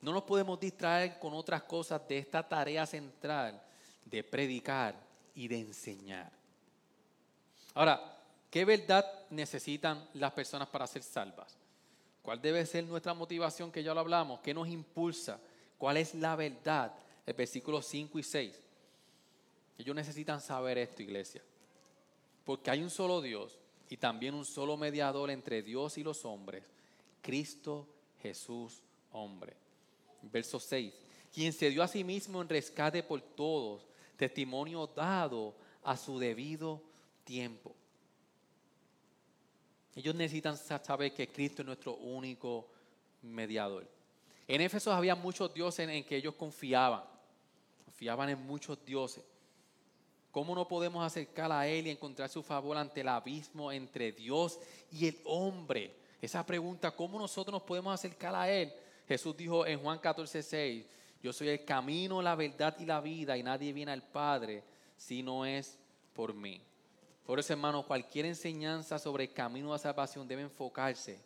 No 0.00 0.12
nos 0.12 0.24
podemos 0.24 0.58
distraer 0.58 1.18
con 1.18 1.34
otras 1.34 1.62
cosas 1.62 2.06
de 2.08 2.18
esta 2.18 2.46
tarea 2.48 2.86
central 2.86 3.60
de 4.04 4.24
predicar 4.24 4.94
y 5.34 5.48
de 5.48 5.60
enseñar. 5.60 6.30
Ahora, 7.74 8.11
¿Qué 8.52 8.66
verdad 8.66 9.10
necesitan 9.30 10.06
las 10.12 10.30
personas 10.32 10.68
para 10.68 10.86
ser 10.86 11.02
salvas? 11.02 11.56
¿Cuál 12.20 12.42
debe 12.42 12.66
ser 12.66 12.84
nuestra 12.84 13.14
motivación 13.14 13.72
que 13.72 13.82
ya 13.82 13.94
lo 13.94 14.00
hablamos? 14.00 14.40
¿Qué 14.40 14.52
nos 14.52 14.68
impulsa? 14.68 15.40
¿Cuál 15.78 15.96
es 15.96 16.14
la 16.14 16.36
verdad? 16.36 16.92
El 17.24 17.32
versículo 17.32 17.80
5 17.80 18.18
y 18.18 18.22
6. 18.22 18.60
Ellos 19.78 19.96
necesitan 19.96 20.38
saber 20.38 20.76
esto, 20.76 21.00
iglesia. 21.00 21.42
Porque 22.44 22.70
hay 22.70 22.82
un 22.82 22.90
solo 22.90 23.22
Dios 23.22 23.58
y 23.88 23.96
también 23.96 24.34
un 24.34 24.44
solo 24.44 24.76
mediador 24.76 25.30
entre 25.30 25.62
Dios 25.62 25.96
y 25.96 26.02
los 26.02 26.26
hombres, 26.26 26.62
Cristo 27.22 27.88
Jesús, 28.20 28.82
hombre. 29.12 29.56
Verso 30.20 30.60
6. 30.60 30.92
Quien 31.32 31.54
se 31.54 31.70
dio 31.70 31.82
a 31.82 31.88
sí 31.88 32.04
mismo 32.04 32.42
en 32.42 32.50
rescate 32.50 33.02
por 33.02 33.22
todos, 33.22 33.86
testimonio 34.18 34.86
dado 34.88 35.54
a 35.82 35.96
su 35.96 36.18
debido 36.18 36.82
tiempo. 37.24 37.74
Ellos 39.94 40.14
necesitan 40.14 40.56
saber 40.56 41.12
que 41.12 41.28
Cristo 41.28 41.62
es 41.62 41.66
nuestro 41.66 41.94
único 41.96 42.68
mediador. 43.22 43.86
En 44.48 44.60
Éfeso 44.60 44.92
había 44.92 45.14
muchos 45.14 45.52
dioses 45.52 45.88
en 45.88 46.04
que 46.04 46.16
ellos 46.16 46.34
confiaban. 46.34 47.02
Confiaban 47.84 48.30
en 48.30 48.46
muchos 48.46 48.84
dioses. 48.84 49.24
¿Cómo 50.30 50.54
no 50.54 50.66
podemos 50.66 51.04
acercar 51.04 51.52
a 51.52 51.66
Él 51.68 51.86
y 51.86 51.90
encontrar 51.90 52.28
su 52.30 52.42
favor 52.42 52.76
ante 52.76 53.02
el 53.02 53.08
abismo 53.08 53.70
entre 53.70 54.12
Dios 54.12 54.58
y 54.90 55.08
el 55.08 55.18
hombre? 55.24 55.94
Esa 56.22 56.44
pregunta, 56.46 56.90
¿cómo 56.90 57.18
nosotros 57.18 57.52
nos 57.52 57.62
podemos 57.62 57.92
acercar 57.92 58.34
a 58.34 58.50
Él? 58.50 58.72
Jesús 59.06 59.36
dijo 59.36 59.66
en 59.66 59.78
Juan 59.78 59.98
14, 59.98 60.42
6, 60.42 60.86
yo 61.22 61.32
soy 61.32 61.50
el 61.50 61.64
camino, 61.64 62.22
la 62.22 62.34
verdad 62.34 62.74
y 62.78 62.86
la 62.86 63.00
vida 63.00 63.36
y 63.36 63.42
nadie 63.42 63.72
viene 63.72 63.92
al 63.92 64.02
Padre 64.02 64.64
si 64.96 65.22
no 65.22 65.44
es 65.44 65.78
por 66.14 66.32
mí. 66.32 66.62
Por 67.26 67.38
eso, 67.38 67.52
hermano, 67.52 67.86
cualquier 67.86 68.26
enseñanza 68.26 68.98
sobre 68.98 69.24
el 69.24 69.32
camino 69.32 69.72
de 69.72 69.78
salvación 69.78 70.26
debe 70.26 70.42
enfocarse 70.42 71.20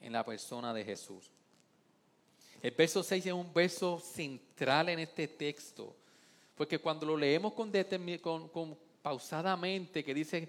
en 0.00 0.12
la 0.12 0.24
persona 0.24 0.72
de 0.72 0.84
Jesús. 0.84 1.30
El 2.62 2.72
verso 2.72 3.02
6 3.02 3.26
es 3.26 3.32
un 3.32 3.52
verso 3.52 3.98
central 3.98 4.90
en 4.90 4.98
este 4.98 5.26
texto, 5.26 5.96
porque 6.54 6.78
cuando 6.78 7.06
lo 7.06 7.16
leemos 7.16 7.54
con, 7.54 7.72
con, 8.48 8.78
pausadamente, 9.02 10.04
que 10.04 10.14
dice 10.14 10.48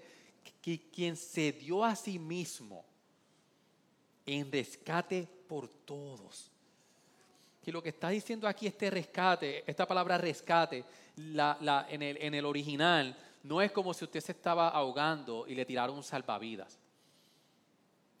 que 0.60 0.90
quien 0.90 1.16
se 1.16 1.52
dio 1.52 1.84
a 1.84 1.96
sí 1.96 2.18
mismo 2.18 2.84
en 4.26 4.52
rescate 4.52 5.26
por 5.48 5.68
todos. 5.68 6.50
Que 7.64 7.72
lo 7.72 7.82
que 7.82 7.90
está 7.90 8.10
diciendo 8.10 8.46
aquí 8.46 8.66
este 8.66 8.90
rescate, 8.90 9.64
esta 9.66 9.86
palabra 9.86 10.18
rescate, 10.18 10.84
la, 11.16 11.86
en 11.88 12.34
el 12.34 12.44
original, 12.44 13.16
no 13.42 13.60
es 13.60 13.72
como 13.72 13.92
si 13.92 14.04
usted 14.04 14.20
se 14.20 14.32
estaba 14.32 14.68
ahogando 14.68 15.46
y 15.48 15.54
le 15.54 15.64
tiraron 15.64 15.96
un 15.96 16.02
salvavidas. 16.02 16.78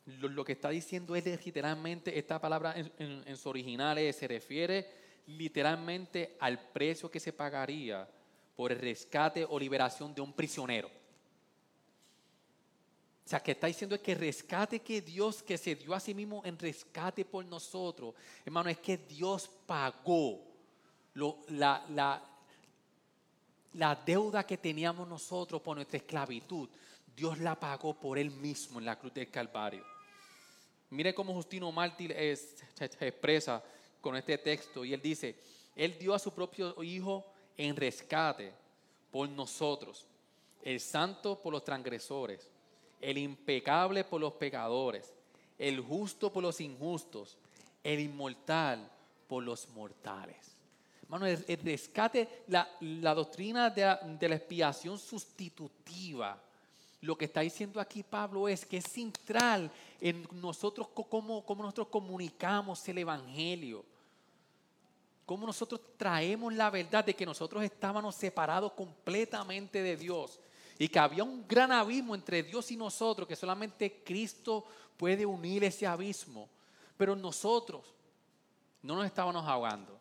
Lo, 0.04 0.44
que 0.44 0.52
está 0.52 0.70
diciendo 0.70 1.14
es 1.14 1.24
literalmente, 1.46 2.18
esta 2.18 2.40
palabra 2.40 2.74
en, 2.76 3.36
su 3.36 3.48
original 3.48 3.98
se 4.12 4.26
refiere 4.26 4.90
literalmente 5.28 6.36
al 6.40 6.58
precio 6.70 7.08
que 7.08 7.20
se 7.20 7.32
pagaría 7.32 8.08
por 8.56 8.72
el 8.72 8.80
rescate 8.80 9.46
o 9.48 9.58
liberación 9.58 10.12
de 10.12 10.20
un 10.20 10.32
prisionero. 10.32 10.88
O 13.24 13.28
sea, 13.28 13.40
que 13.40 13.52
está 13.52 13.68
diciendo 13.68 13.94
es 13.94 14.02
que 14.02 14.16
rescate 14.16 14.80
que 14.80 15.00
Dios, 15.00 15.42
que 15.42 15.56
se 15.56 15.76
dio 15.76 15.94
a 15.94 16.00
sí 16.00 16.12
mismo 16.12 16.42
en 16.44 16.58
rescate 16.58 17.24
por 17.24 17.44
nosotros, 17.44 18.14
hermano, 18.44 18.68
es 18.68 18.78
que 18.78 18.96
Dios 18.96 19.48
pagó 19.64 20.42
la, 21.14 21.84
la, 21.90 22.22
la 23.74 23.94
deuda 23.94 24.44
que 24.44 24.58
teníamos 24.58 25.08
nosotros 25.08 25.62
por 25.62 25.76
nuestra 25.76 25.96
esclavitud, 25.98 26.68
Dios 27.16 27.38
la 27.38 27.58
pagó 27.58 27.94
por 27.94 28.18
Él 28.18 28.30
mismo 28.30 28.78
en 28.78 28.86
la 28.86 28.98
cruz 28.98 29.14
del 29.14 29.30
Calvario. 29.30 29.84
Mire 30.90 31.14
cómo 31.14 31.32
Justino 31.32 31.72
Mártir 31.72 32.12
se 32.12 32.84
expresa 33.00 33.62
con 34.00 34.16
este 34.16 34.36
texto 34.36 34.84
y 34.84 34.92
él 34.92 35.00
dice, 35.00 35.36
Él 35.74 35.96
dio 35.98 36.14
a 36.14 36.18
su 36.18 36.32
propio 36.32 36.82
Hijo 36.82 37.24
en 37.56 37.76
rescate 37.76 38.52
por 39.10 39.28
nosotros, 39.28 40.06
el 40.62 40.80
santo 40.80 41.40
por 41.40 41.52
los 41.52 41.64
transgresores, 41.64 42.48
el 43.00 43.16
impecable 43.18 44.04
por 44.04 44.20
los 44.20 44.34
pecadores, 44.34 45.14
el 45.58 45.80
justo 45.80 46.32
por 46.32 46.42
los 46.42 46.60
injustos, 46.60 47.38
el 47.82 48.00
inmortal 48.00 48.90
por 49.28 49.42
los 49.42 49.68
mortales. 49.70 50.51
Hermano, 51.12 51.26
el, 51.26 51.58
rescate, 51.58 52.44
la, 52.48 53.14
doctrina 53.14 53.68
de 53.68 54.28
la, 54.28 54.34
expiación 54.34 54.98
sustitutiva, 54.98 56.40
lo 57.02 57.18
que 57.18 57.26
está 57.26 57.42
diciendo 57.42 57.78
aquí 57.78 58.02
Pablo 58.02 58.48
es 58.48 58.64
que 58.64 58.78
es 58.78 58.84
central 58.84 59.70
en 60.00 60.26
nosotros, 60.32 60.88
cómo 60.88 61.44
nosotros 61.58 61.88
comunicamos 61.88 62.88
el 62.88 62.96
Evangelio. 62.96 63.84
Cómo 65.26 65.46
nosotros 65.46 65.82
traemos 65.98 66.54
la 66.54 66.70
verdad 66.70 67.04
de 67.04 67.14
que 67.14 67.26
nosotros 67.26 67.62
estábamos 67.62 68.14
separados 68.14 68.72
completamente 68.72 69.82
de 69.82 69.98
Dios 69.98 70.40
y 70.78 70.88
que 70.88 70.98
había 70.98 71.24
un 71.24 71.46
gran 71.46 71.72
abismo 71.72 72.14
entre 72.14 72.42
Dios 72.42 72.70
y 72.70 72.76
nosotros, 72.78 73.28
que 73.28 73.36
solamente 73.36 74.02
Cristo 74.02 74.64
puede 74.96 75.26
unir 75.26 75.62
ese 75.62 75.86
abismo. 75.86 76.48
Pero 76.96 77.14
nosotros 77.14 77.84
no 78.80 78.96
nos 78.96 79.04
estábamos 79.04 79.46
ahogando, 79.46 80.00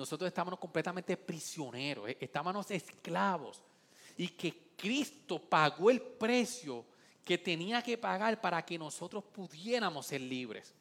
nosotros 0.00 0.26
estábamos 0.28 0.58
completamente 0.58 1.14
prisioneros, 1.14 2.08
eh, 2.08 2.16
estábamos 2.18 2.70
esclavos 2.70 3.62
y 4.16 4.28
que 4.28 4.70
Cristo 4.74 5.38
pagó 5.38 5.90
el 5.90 6.00
precio 6.00 6.84
que 7.22 7.36
tenía 7.36 7.82
que 7.82 7.98
pagar 7.98 8.40
para 8.40 8.64
que 8.64 8.78
nosotros 8.78 9.22
pudiéramos 9.22 10.06
ser 10.06 10.22
libres. 10.22 10.74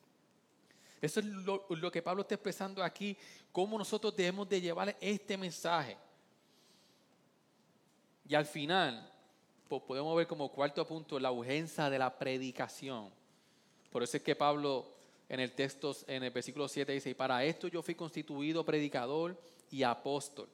Eso 1.01 1.19
es 1.19 1.25
lo, 1.25 1.91
que 1.91 2.01
Pablo 2.01 2.21
está 2.21 2.35
expresando 2.35 2.81
aquí, 2.81 3.17
cómo 3.51 3.77
nosotros 3.77 4.15
debemos 4.15 4.47
de 4.47 4.61
llevar 4.61 4.95
este 5.01 5.37
mensaje. 5.37 5.97
Y 8.27 8.35
al 8.35 8.45
final, 8.45 9.11
podemos 9.67 10.15
ver 10.15 10.27
como 10.27 10.49
cuarto 10.49 10.85
punto 10.87 11.19
la 11.19 11.31
urgencia 11.31 11.89
de 11.89 11.99
la 11.99 12.17
predicación. 12.17 13.09
Por 13.91 14.01
eso 14.01 14.17
es 14.17 14.23
que 14.23 14.35
Pablo 14.35 14.98
en 15.29 15.39
el 15.39 15.51
texto, 15.53 15.95
en 16.07 16.23
el 16.23 16.31
versículo 16.31 16.67
7 16.67 16.91
dice, 16.91 17.11
y 17.11 17.13
para 17.13 17.43
esto 17.45 17.67
yo 17.67 17.83
fui 17.83 17.93
constituido 17.93 18.65
predicador 18.65 19.39
y 19.69 19.83
apóstol. 19.83 20.49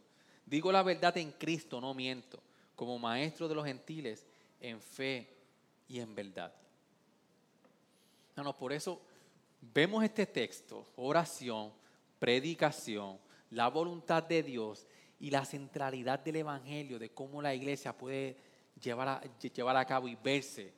Digo 0.46 0.72
la 0.72 0.84
verdad 0.84 1.18
en 1.18 1.32
Cristo, 1.32 1.80
no 1.80 1.94
miento, 1.94 2.44
como 2.76 3.00
maestro 3.00 3.48
de 3.48 3.56
los 3.56 3.66
gentiles 3.66 4.26
en 4.60 4.82
fe 4.82 5.30
y 5.88 6.00
en 6.00 6.14
verdad. 6.14 6.54
No, 8.36 8.44
no, 8.44 8.58
por 8.58 8.74
eso 8.74 9.02
vemos 9.62 10.04
este 10.04 10.26
texto, 10.26 10.86
oración, 10.98 11.72
predicación, 12.20 13.18
la 13.52 13.70
voluntad 13.70 14.24
de 14.24 14.44
Dios 14.44 14.86
y 15.22 15.30
la 15.30 15.46
centralidad 15.46 16.20
del 16.20 16.36
Evangelio, 16.38 17.00
de 17.00 17.12
cómo 17.12 17.42
la 17.42 17.56
iglesia 17.56 17.98
puede 17.98 18.36
llevar 18.82 19.08
a, 19.08 19.22
llevar 19.40 19.78
a 19.78 19.86
cabo 19.86 20.10
y 20.10 20.16
verse 20.16 20.74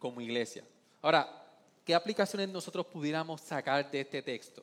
como 0.00 0.20
iglesia. 0.20 0.64
Ahora, 1.02 1.39
¿qué 1.90 1.94
aplicaciones 1.96 2.48
nosotros 2.50 2.86
pudiéramos 2.86 3.40
sacar 3.40 3.90
de 3.90 4.02
este 4.02 4.22
texto? 4.22 4.62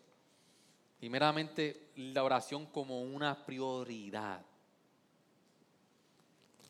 Primeramente, 0.97 1.89
la 1.97 2.23
oración 2.23 2.67
como 2.67 3.01
una 3.01 3.45
prioridad. 3.45 4.45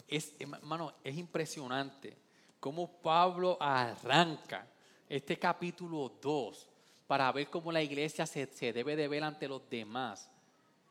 Es, 0.08 0.34
hermano, 0.40 0.96
es 1.04 1.16
impresionante 1.16 2.18
cómo 2.60 2.92
Pablo 2.92 3.56
arranca 3.62 4.66
este 5.08 5.38
capítulo 5.38 6.12
2 6.20 6.68
para 7.06 7.32
ver 7.32 7.52
cómo 7.52 7.72
la 7.72 7.84
iglesia 7.84 8.26
se, 8.26 8.48
debe 8.74 8.96
de 8.96 9.08
ver 9.08 9.24
ante 9.24 9.48
los 9.48 9.70
demás. 9.70 10.28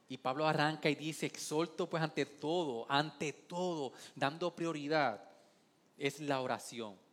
Y 0.08 0.16
Pablo 0.16 0.46
arranca 0.46 0.88
y 0.88 0.94
dice, 0.94 1.26
exhorto 1.26 1.90
pues 1.90 2.04
ante 2.04 2.24
todo, 2.24 2.86
ante 2.88 3.32
todo, 3.32 3.92
dando 4.14 4.54
prioridad, 4.54 5.28
es 5.98 6.20
la 6.20 6.40
oración. 6.40 7.04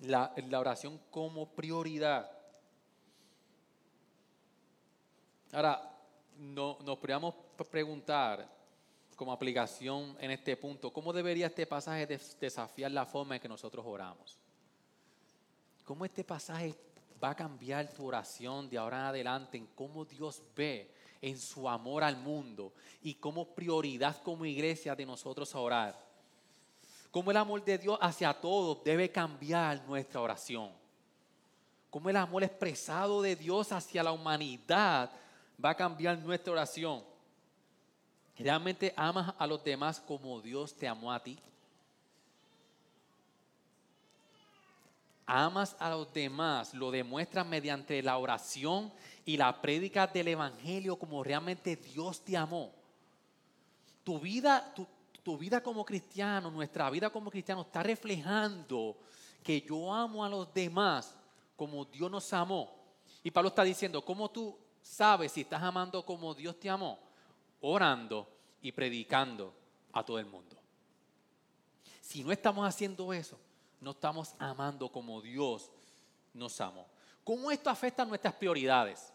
La, 0.00 0.34
oración 0.58 1.00
como 1.10 1.48
prioridad. 1.54 2.30
Ahora, 5.52 5.96
no, 6.38 6.78
nos 6.84 6.98
podríamos 6.98 7.34
preguntar 7.70 8.54
como 9.14 9.32
aplicación 9.32 10.16
en 10.20 10.30
este 10.30 10.56
punto, 10.56 10.92
¿cómo 10.92 11.12
debería 11.12 11.46
este 11.46 11.66
pasaje 11.66 12.06
desafiar 12.38 12.90
la 12.90 13.06
forma 13.06 13.36
en 13.36 13.40
que 13.40 13.48
nosotros 13.48 13.84
oramos? 13.86 14.38
cómo 15.86 16.04
este 16.04 16.24
pasaje 16.24 16.74
va 17.22 17.30
a 17.30 17.36
cambiar 17.36 17.88
tu 17.88 18.04
oración 18.04 18.68
de 18.68 18.76
ahora 18.76 18.98
en 18.98 19.04
adelante, 19.04 19.56
en 19.56 19.68
cómo 19.68 20.04
Dios 20.04 20.42
ve 20.54 20.92
en 21.22 21.38
su 21.38 21.66
amor 21.68 22.02
al 22.02 22.16
mundo 22.16 22.74
y 23.02 23.14
como 23.14 23.54
prioridad 23.54 24.20
como 24.22 24.44
iglesia 24.44 24.96
de 24.96 25.06
nosotros 25.06 25.54
a 25.54 25.60
orar. 25.60 26.05
Cómo 27.16 27.30
el 27.30 27.38
amor 27.38 27.64
de 27.64 27.78
Dios 27.78 27.98
hacia 28.02 28.30
todos 28.34 28.84
debe 28.84 29.10
cambiar 29.10 29.82
nuestra 29.86 30.20
oración. 30.20 30.70
Cómo 31.88 32.10
el 32.10 32.16
amor 32.18 32.44
expresado 32.44 33.22
de 33.22 33.34
Dios 33.34 33.72
hacia 33.72 34.02
la 34.02 34.12
humanidad 34.12 35.10
va 35.64 35.70
a 35.70 35.74
cambiar 35.74 36.18
nuestra 36.18 36.52
oración. 36.52 37.02
¿Realmente 38.36 38.92
amas 38.94 39.32
a 39.38 39.46
los 39.46 39.64
demás 39.64 39.98
como 39.98 40.42
Dios 40.42 40.74
te 40.76 40.86
amó 40.86 41.10
a 41.10 41.22
ti? 41.22 41.38
amas 45.24 45.74
a 45.78 45.88
los 45.88 46.12
demás, 46.12 46.74
lo 46.74 46.90
demuestras 46.90 47.46
mediante 47.46 48.02
la 48.02 48.18
oración 48.18 48.92
y 49.24 49.38
la 49.38 49.62
prédica 49.62 50.06
del 50.06 50.28
Evangelio 50.28 50.96
como 50.96 51.24
realmente 51.24 51.76
Dios 51.76 52.20
te 52.20 52.36
amó. 52.36 52.72
Tu 54.04 54.20
vida, 54.20 54.74
tu, 54.74 54.86
vida 55.34 55.62
como 55.62 55.82
cristiano, 55.82 56.50
nuestra 56.50 56.90
vida 56.90 57.08
como 57.08 57.30
cristiano 57.30 57.62
está 57.62 57.82
reflejando 57.82 58.98
que 59.42 59.62
yo 59.62 59.94
amo 59.94 60.22
a 60.22 60.28
los 60.28 60.52
demás 60.52 61.16
como 61.56 61.86
Dios 61.86 62.10
nos 62.10 62.30
amó. 62.34 62.70
Y 63.24 63.30
Pablo 63.30 63.48
está 63.48 63.64
diciendo, 63.64 64.04
¿cómo 64.04 64.30
tú 64.30 64.58
sabes 64.82 65.32
si 65.32 65.40
estás 65.40 65.62
amando 65.62 66.04
como 66.04 66.34
Dios 66.34 66.60
te 66.60 66.68
amó? 66.68 66.98
Orando 67.62 68.28
y 68.60 68.72
predicando 68.72 69.54
a 69.92 70.04
todo 70.04 70.18
el 70.18 70.26
mundo. 70.26 70.56
Si 72.02 72.22
no 72.22 72.30
estamos 72.30 72.68
haciendo 72.68 73.12
eso, 73.12 73.38
no 73.80 73.92
estamos 73.92 74.34
amando 74.38 74.90
como 74.90 75.22
Dios 75.22 75.70
nos 76.34 76.60
amó. 76.60 76.86
¿Cómo 77.24 77.50
esto 77.50 77.70
afecta 77.70 78.04
nuestras 78.04 78.34
prioridades? 78.34 79.12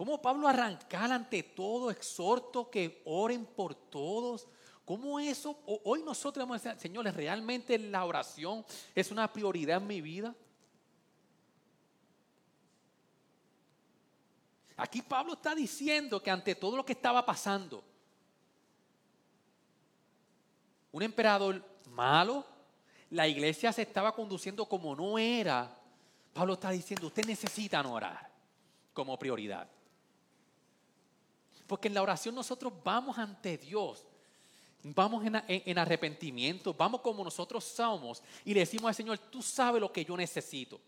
¿Cómo 0.00 0.22
Pablo 0.22 0.48
arrancar 0.48 1.12
ante 1.12 1.42
todo, 1.42 1.90
exhorto 1.90 2.70
que 2.70 3.02
oren 3.04 3.44
por 3.44 3.74
todos? 3.74 4.48
¿Cómo 4.86 5.20
eso? 5.20 5.58
Hoy 5.84 6.02
nosotros 6.02 6.42
vamos 6.42 6.64
a 6.64 6.70
decir, 6.70 6.80
señores, 6.80 7.14
¿realmente 7.14 7.78
la 7.78 8.06
oración 8.06 8.64
es 8.94 9.10
una 9.10 9.30
prioridad 9.30 9.76
en 9.76 9.86
mi 9.86 10.00
vida? 10.00 10.34
Aquí 14.78 15.02
Pablo 15.02 15.34
está 15.34 15.54
diciendo 15.54 16.22
que 16.22 16.30
ante 16.30 16.54
todo 16.54 16.78
lo 16.78 16.86
que 16.86 16.94
estaba 16.94 17.26
pasando, 17.26 17.84
un 20.92 21.02
emperador 21.02 21.62
malo, 21.90 22.46
la 23.10 23.28
iglesia 23.28 23.70
se 23.70 23.82
estaba 23.82 24.14
conduciendo 24.14 24.64
como 24.64 24.96
no 24.96 25.18
era, 25.18 25.78
Pablo 26.32 26.54
está 26.54 26.70
diciendo, 26.70 27.08
ustedes 27.08 27.28
necesitan 27.28 27.84
orar 27.84 28.32
como 28.94 29.18
prioridad. 29.18 29.68
Porque 31.70 31.86
en 31.86 31.94
la 31.94 32.02
oración 32.02 32.34
nosotros 32.34 32.72
vamos 32.82 33.16
ante 33.16 33.56
Dios, 33.56 34.04
vamos 34.82 35.24
en, 35.24 35.78
arrepentimiento, 35.78 36.74
vamos 36.74 37.00
como 37.00 37.22
nosotros 37.22 37.62
somos 37.62 38.20
y 38.44 38.52
le 38.52 38.58
decimos 38.58 38.88
al 38.88 38.94
Señor, 38.96 39.18
tú 39.18 39.40
sabes 39.40 39.80
lo 39.80 39.92
que 39.92 40.04
yo 40.04 40.16
necesito. 40.16 40.80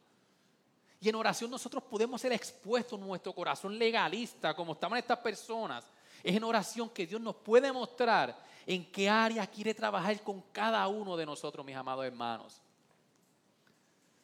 Y 1.01 1.09
en 1.09 1.15
oración 1.15 1.53
nosotros 1.53 1.85
podemos 1.85 2.21
ser 2.21 2.33
expuestos 2.33 2.99
nuestro 2.99 3.33
corazón 3.33 3.79
legalista, 3.79 4.57
como 4.57 4.73
estaban 4.73 4.99
estas 4.99 5.19
personas. 5.19 5.85
Es 6.21 6.35
en 6.35 6.43
oración 6.43 6.91
que 6.91 7.07
Dios 7.07 7.21
nos 7.21 7.37
puede 7.37 7.71
mostrar 7.71 8.37
en 8.67 8.85
qué 8.91 9.09
área 9.09 9.47
quiere 9.47 9.75
trabajar 9.75 10.21
con 10.25 10.43
cada 10.51 10.89
uno 10.89 11.17
de 11.17 11.27
nosotros, 11.27 11.65
mis 11.65 11.77
amados 11.77 12.05
hermanos. 12.05 12.61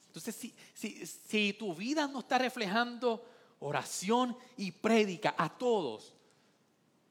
Entonces, 0.09 0.35
si, 0.75 1.07
si, 1.07 1.53
tu 1.53 1.73
vida 1.73 2.09
no 2.09 2.19
está 2.19 2.37
reflejando 2.37 3.25
oración 3.61 4.37
y 4.57 4.73
prédica 4.73 5.37
a 5.39 5.49
todos, 5.49 6.18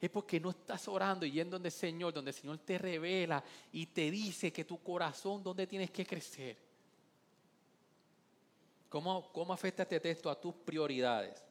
es 0.00 0.10
porque 0.10 0.38
no 0.38 0.50
estás 0.50 0.86
orando 0.86 1.26
y 1.26 1.32
yendo 1.32 1.56
donde 1.56 1.68
el 1.68 1.74
Señor, 1.74 2.12
donde 2.12 2.30
el 2.30 2.36
Señor 2.36 2.58
te 2.58 2.78
revela 2.78 3.42
y 3.72 3.86
te 3.86 4.10
dice 4.10 4.52
que 4.52 4.64
tu 4.64 4.80
corazón, 4.82 5.42
donde 5.42 5.66
tienes 5.66 5.90
que 5.90 6.06
crecer. 6.06 6.56
¿Cómo, 8.88 9.30
¿Cómo 9.32 9.52
afecta 9.52 9.82
este 9.82 10.00
texto 10.00 10.30
a 10.30 10.40
tus 10.40 10.54
prioridades? 10.54 11.44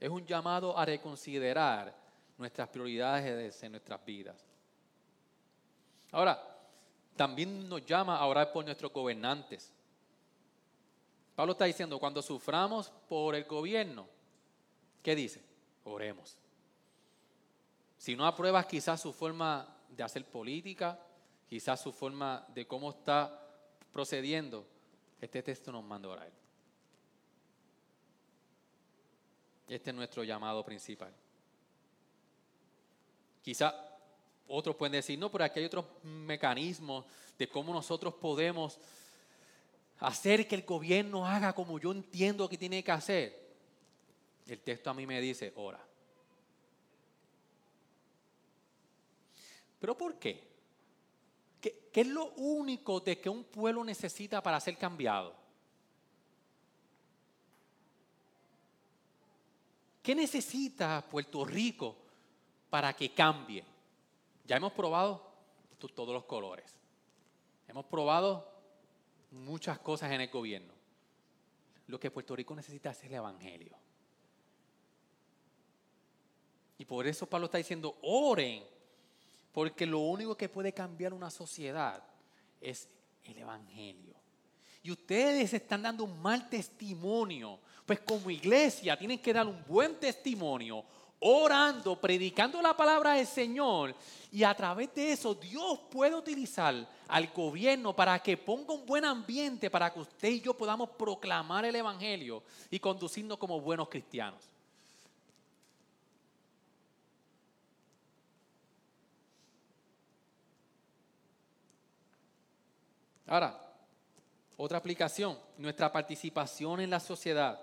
Es 0.00 0.08
un 0.08 0.24
llamado 0.24 0.76
a 0.76 0.84
reconsiderar 0.84 1.94
nuestras 2.38 2.68
prioridades 2.68 3.62
en 3.62 3.72
nuestras 3.72 4.04
vidas. 4.04 4.36
Ahora, 6.12 6.42
también 7.16 7.68
nos 7.68 7.84
llama 7.84 8.16
a 8.16 8.24
orar 8.24 8.50
por 8.52 8.64
nuestros 8.64 8.92
gobernantes. 8.92 9.72
Pablo 11.34 11.52
está 11.52 11.66
diciendo, 11.66 11.98
cuando 11.98 12.22
suframos 12.22 12.90
por 13.08 13.34
el 13.34 13.44
gobierno, 13.44 14.08
¿qué 15.02 15.14
dice? 15.14 15.42
Oremos. 15.84 16.36
Si 17.98 18.14
no 18.14 18.26
apruebas 18.26 18.66
quizás 18.66 19.00
su 19.00 19.12
forma 19.12 19.76
de 19.88 20.02
hacer 20.04 20.24
política, 20.24 20.98
quizás 21.48 21.80
su 21.80 21.92
forma 21.92 22.46
de 22.54 22.66
cómo 22.66 22.90
está 22.90 23.44
procediendo, 23.92 24.64
este 25.20 25.42
texto 25.42 25.72
nos 25.72 25.84
manda 25.84 26.08
a 26.08 26.12
orar. 26.12 26.32
Este 29.68 29.90
es 29.90 29.96
nuestro 29.96 30.22
llamado 30.22 30.64
principal. 30.64 31.12
Quizá 33.42 33.74
otros 34.46 34.76
pueden 34.76 34.92
decir, 34.92 35.18
no, 35.18 35.30
pero 35.30 35.44
aquí 35.44 35.58
hay 35.58 35.66
otros 35.66 35.84
mecanismos 36.04 37.04
de 37.36 37.48
cómo 37.48 37.72
nosotros 37.72 38.14
podemos 38.14 38.78
hacer 39.98 40.46
que 40.46 40.54
el 40.54 40.62
gobierno 40.62 41.26
haga 41.26 41.52
como 41.52 41.78
yo 41.78 41.92
entiendo 41.92 42.48
que 42.48 42.56
tiene 42.56 42.82
que 42.84 42.92
hacer. 42.92 43.48
El 44.46 44.60
texto 44.60 44.88
a 44.88 44.94
mí 44.94 45.06
me 45.06 45.20
dice, 45.20 45.52
ora. 45.56 45.84
¿Pero 49.78 49.96
por 49.96 50.18
qué? 50.18 50.48
¿Qué, 51.60 51.90
es 51.92 52.06
lo 52.06 52.26
único 52.34 53.00
de 53.00 53.20
que 53.20 53.28
un 53.28 53.44
pueblo 53.44 53.84
necesita 53.84 54.42
para 54.42 54.60
ser 54.60 54.76
cambiado? 54.76 55.34
¿Qué 60.02 60.14
necesita 60.14 61.04
Puerto 61.08 61.44
Rico 61.44 61.96
para 62.70 62.92
que 62.94 63.12
cambie? 63.12 63.64
Ya 64.46 64.56
hemos 64.56 64.72
probado 64.72 65.28
todos 65.94 66.14
los 66.14 66.24
colores. 66.24 66.74
Hemos 67.66 67.84
probado 67.84 68.50
muchas 69.30 69.78
cosas 69.78 70.10
en 70.12 70.20
el 70.20 70.28
gobierno. 70.28 70.72
Lo 71.88 72.00
que 72.00 72.10
Puerto 72.10 72.34
Rico 72.34 72.54
necesita 72.54 72.90
es 72.90 73.02
el 73.04 73.14
Evangelio. 73.14 73.76
Y 76.78 76.84
por 76.84 77.06
eso 77.06 77.26
Pablo 77.26 77.46
está 77.46 77.58
diciendo, 77.58 77.98
oren, 78.02 78.64
porque 79.58 79.86
lo 79.86 79.98
único 79.98 80.36
que 80.36 80.48
puede 80.48 80.72
cambiar 80.72 81.12
una 81.12 81.32
sociedad 81.32 82.00
es 82.60 82.88
el 83.24 83.38
Evangelio. 83.38 84.14
Y 84.84 84.92
ustedes 84.92 85.52
están 85.52 85.82
dando 85.82 86.04
un 86.04 86.22
mal 86.22 86.48
testimonio, 86.48 87.58
pues 87.84 87.98
como 87.98 88.30
iglesia 88.30 88.96
tienen 88.96 89.18
que 89.18 89.32
dar 89.32 89.48
un 89.48 89.64
buen 89.66 89.98
testimonio 89.98 90.84
orando, 91.18 92.00
predicando 92.00 92.62
la 92.62 92.76
palabra 92.76 93.14
del 93.14 93.26
Señor 93.26 93.96
y 94.30 94.44
a 94.44 94.54
través 94.54 94.94
de 94.94 95.10
eso 95.10 95.34
Dios 95.34 95.80
puede 95.90 96.14
utilizar 96.14 96.88
al 97.08 97.26
gobierno 97.32 97.96
para 97.96 98.16
que 98.20 98.36
ponga 98.36 98.72
un 98.72 98.86
buen 98.86 99.04
ambiente 99.04 99.68
para 99.70 99.92
que 99.92 99.98
usted 99.98 100.28
y 100.28 100.40
yo 100.40 100.54
podamos 100.54 100.90
proclamar 100.90 101.64
el 101.64 101.74
Evangelio 101.74 102.44
y 102.70 102.78
conducirnos 102.78 103.38
como 103.38 103.60
buenos 103.60 103.88
cristianos. 103.88 104.40
Ahora, 113.28 113.60
otra 114.56 114.78
aplicación, 114.78 115.38
nuestra 115.58 115.92
participación 115.92 116.80
en 116.80 116.90
la 116.90 116.98
sociedad. 116.98 117.60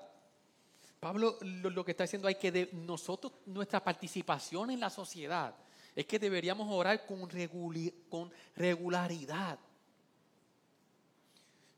Pablo 1.00 1.38
lo, 1.42 1.84
que 1.84 1.92
está 1.92 2.04
diciendo 2.04 2.28
hay 2.28 2.36
que 2.36 2.52
de 2.52 2.70
nosotros, 2.72 3.34
nuestra 3.48 3.84
participación 3.84 4.72
en 4.72 4.80
la 4.80 4.90
sociedad, 4.90 5.56
es 5.96 6.06
que 6.06 6.20
deberíamos 6.20 6.72
orar 6.72 7.06
con, 7.06 7.28
con 8.10 8.32
regularidad. 8.56 9.60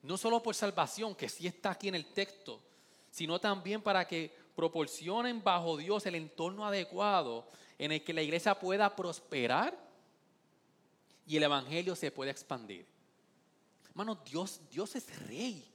No 0.03 0.17
solo 0.17 0.43
por 0.43 0.53
salvación, 0.53 1.15
que 1.15 1.29
sí 1.29 1.47
está 1.47 1.71
aquí 1.71 1.87
en 1.87 1.95
el 1.95 2.13
texto, 2.13 2.61
sino 3.09 3.39
también 3.39 3.81
para 3.81 4.05
que 4.07 4.35
proporcionen 4.55 5.41
bajo 5.41 5.77
Dios 5.77 6.05
el 6.05 6.15
entorno 6.15 6.65
adecuado 6.65 7.47
en 7.79 7.93
el 7.93 8.03
que 8.03 8.13
la 8.13 8.21
iglesia 8.21 8.59
pueda 8.59 8.95
prosperar 8.95 9.77
y 11.25 11.37
el 11.37 11.43
evangelio 11.43 11.95
se 11.95 12.11
pueda 12.11 12.31
expandir. 12.31 12.96
Hermano, 13.97 14.21
Dios, 14.23 14.61
Dios 14.69 14.95
es 14.95 15.27
rey. 15.27 15.65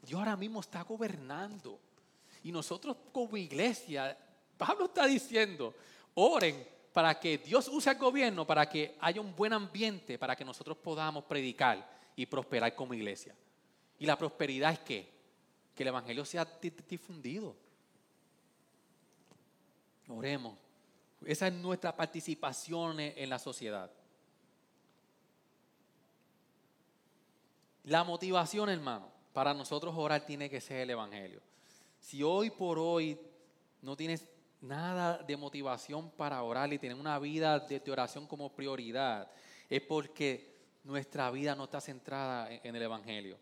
Dios 0.00 0.18
ahora 0.18 0.38
mismo 0.38 0.60
está 0.60 0.80
gobernando. 0.84 1.78
Y 2.44 2.50
nosotros 2.50 2.96
como 3.12 3.36
iglesia, 3.36 4.16
Pablo 4.56 4.86
está 4.86 5.06
diciendo, 5.06 5.74
oren 6.14 6.66
para 6.94 7.20
que 7.20 7.36
Dios 7.36 7.68
use 7.68 7.90
el 7.90 7.98
gobierno, 7.98 8.46
para 8.46 8.66
que 8.70 8.96
haya 8.98 9.20
un 9.20 9.36
buen 9.36 9.52
ambiente, 9.52 10.18
para 10.18 10.34
que 10.34 10.46
nosotros 10.46 10.78
podamos 10.78 11.24
predicar 11.24 11.86
y 12.16 12.24
prosperar 12.24 12.74
como 12.74 12.94
iglesia. 12.94 13.36
Y 13.98 14.06
la 14.06 14.16
prosperidad 14.16 14.72
es 14.72 14.78
que, 14.78 15.12
que 15.74 15.82
el 15.82 15.88
Evangelio 15.88 16.24
sea 16.24 16.48
difundido. 16.88 17.54
Oremos. 20.08 20.56
Esa 21.26 21.48
es 21.48 21.52
nuestra 21.52 21.94
participación 21.94 22.98
en 22.98 23.28
la 23.28 23.38
sociedad. 23.38 23.90
La 27.84 28.04
motivación, 28.04 28.68
hermano, 28.68 29.10
para 29.32 29.54
nosotros 29.54 29.94
orar 29.96 30.24
tiene 30.24 30.48
que 30.48 30.60
ser 30.60 30.80
el 30.80 30.90
Evangelio. 30.90 31.40
Si 31.98 32.22
hoy 32.22 32.50
por 32.50 32.78
hoy 32.78 33.18
no 33.80 33.96
tienes 33.96 34.28
nada 34.60 35.18
de 35.18 35.36
motivación 35.36 36.10
para 36.10 36.42
orar 36.42 36.72
y 36.72 36.78
tener 36.78 36.96
una 36.96 37.18
vida 37.18 37.58
de, 37.58 37.82
oración 37.90 38.26
como 38.26 38.54
prioridad, 38.54 39.30
es 39.68 39.82
porque 39.82 40.54
nuestra 40.84 41.30
vida 41.30 41.54
no 41.54 41.64
está 41.64 41.80
centrada 41.80 42.48
en, 42.50 42.74
el 42.76 42.82
Evangelio. 42.82 43.36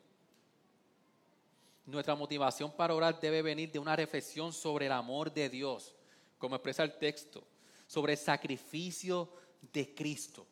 Nuestra 1.85 2.15
motivación 2.15 2.73
para 2.73 2.95
orar 2.95 3.21
debe 3.21 3.43
venir 3.43 3.71
de 3.71 3.79
una 3.79 3.97
reflexión 3.97 4.53
sobre 4.53 4.87
el 4.87 4.93
amor 4.93 5.33
de 5.33 5.51
Dios, 5.51 5.95
como 6.39 6.55
expresa 6.57 6.83
el 6.83 6.97
texto, 6.99 7.45
sobre 7.87 8.13
el 8.13 8.19
sacrificio 8.19 9.31
de 9.73 9.95
Cristo. 9.95 10.47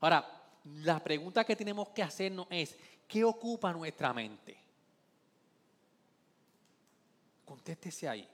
Ahora, 0.00 0.42
la 0.64 1.02
pregunta 1.02 1.44
que 1.44 1.56
tenemos 1.56 1.88
que 1.90 2.02
hacernos 2.02 2.46
es, 2.50 2.76
¿qué 3.12 3.22
ocupa 3.24 3.70
nuestra 3.74 4.10
mente? 4.14 4.56
Contéstese 7.44 8.08
ahí. 8.08 8.26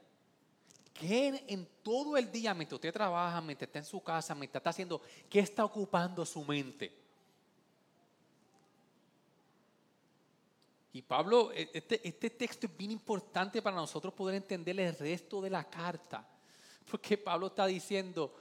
¿Qué 0.95 1.45
en 1.49 1.67
todo 1.83 2.17
el 2.17 2.31
día, 2.31 2.55
mientras 2.55 2.77
usted 2.77 2.93
trabaja, 2.93 3.41
mientras 3.41 3.67
está 3.67 3.81
en 3.81 3.85
su 3.85 4.01
casa, 4.01 4.37
mientras 4.37 4.61
está 4.61 4.71
haciendo, 4.71 5.03
qué 5.29 5.41
está 5.41 5.65
ocupando 5.65 6.25
su 6.25 6.45
mente? 6.45 6.93
Y 10.93 11.03
Pablo, 11.03 11.51
e, 11.53 11.71
este, 11.75 12.07
este 12.07 12.31
texto 12.31 12.69
es 12.69 12.77
bien 12.77 12.93
importante 12.93 13.61
para 13.61 13.75
nosotros 13.75 14.15
poder 14.15 14.37
entender 14.37 14.79
el 14.79 14.97
resto 14.97 15.41
de 15.41 15.51
la 15.51 15.69
carta. 15.69 16.25
Porque 16.89 17.19
Pablo 17.19 17.49
está 17.49 17.67
diciendo, 17.67 18.33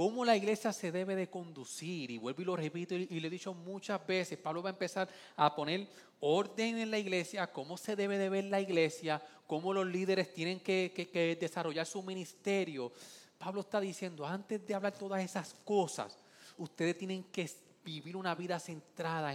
cómo 0.00 0.24
la 0.24 0.34
iglesia 0.34 0.72
se 0.72 0.90
debe 0.90 1.14
de 1.14 1.28
conducir. 1.28 2.10
Y 2.10 2.16
vuelvo 2.16 2.40
y 2.40 2.46
lo 2.46 2.56
repito 2.56 2.94
y, 2.94 3.20
le 3.20 3.26
he 3.26 3.30
dicho 3.30 3.52
muchas 3.52 4.06
veces, 4.06 4.38
Pablo 4.38 4.62
va 4.62 4.70
a 4.70 4.72
empezar 4.72 5.06
a 5.36 5.54
poner 5.54 5.86
orden 6.20 6.78
en 6.78 6.90
la 6.90 6.98
iglesia, 6.98 7.52
cómo 7.52 7.76
se 7.76 7.96
debe 7.96 8.16
de 8.16 8.30
ver 8.30 8.44
la 8.44 8.62
iglesia, 8.62 9.22
cómo 9.46 9.74
los 9.74 9.86
líderes 9.86 10.32
tienen 10.32 10.60
que, 10.60 11.36
desarrollar 11.38 11.84
su 11.84 12.02
ministerio. 12.02 12.90
Pablo 13.36 13.60
está 13.60 13.78
diciendo, 13.78 14.26
antes 14.26 14.66
de 14.66 14.74
hablar 14.74 14.96
todas 14.96 15.22
esas 15.22 15.54
cosas, 15.66 16.16
ustedes 16.56 16.96
tienen 16.96 17.24
que 17.24 17.50
vivir 17.84 18.16
una 18.16 18.34
vida 18.34 18.58
centrada 18.58 19.34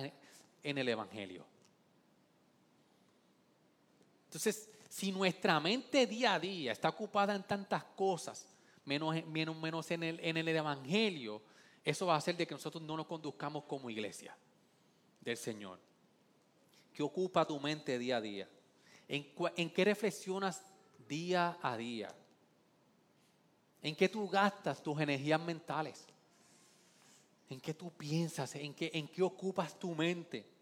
en 0.63 0.77
el 0.79 0.89
Evangelio. 0.89 1.45
Entonces, 4.29 4.67
si 4.89 5.11
nuestra 5.11 5.59
mente 5.59 6.07
día 6.07 6.33
a 6.33 6.39
día 6.39 6.71
está 6.71 6.89
ocupada 6.89 7.35
en 7.35 7.43
tantas 7.43 7.83
cosas, 7.83 8.47
menos, 8.85 9.15
menos, 9.25 9.91
en, 9.91 10.03
el, 10.03 10.19
en 10.21 10.37
el 10.37 10.47
Evangelio, 10.47 11.41
eso 11.83 12.05
va 12.05 12.15
a 12.15 12.17
hacer 12.17 12.37
de 12.37 12.47
que 12.47 12.53
nosotros 12.53 12.83
no 12.83 12.95
nos 12.95 13.05
conduzcamos 13.05 13.63
como 13.65 13.89
iglesia 13.89 14.35
del 15.21 15.37
Señor. 15.37 15.79
¿Qué 16.93 17.03
ocupa 17.03 17.45
tu 17.45 17.59
mente 17.59 17.99
día 17.99 18.17
a 18.17 18.21
día? 18.21 18.49
¿En, 19.07 19.27
en 19.57 19.69
qué 19.69 19.85
reflexionas 19.85 20.63
día 21.07 21.57
a 21.61 21.75
día? 21.75 22.15
¿En 23.81 23.95
qué 23.95 24.09
tú 24.09 24.27
gastas 24.27 24.81
tus 24.81 24.99
energías 24.99 25.39
mentales? 25.41 26.05
¿En 27.49 27.59
qué 27.59 27.73
tú 27.73 27.91
piensas? 27.91 28.55
¿En 28.55 28.73
qué, 28.73 28.89
en 28.93 29.07
qué 29.07 29.21
ocupas 29.21 29.77
tu 29.77 29.93
mente? 29.93 30.54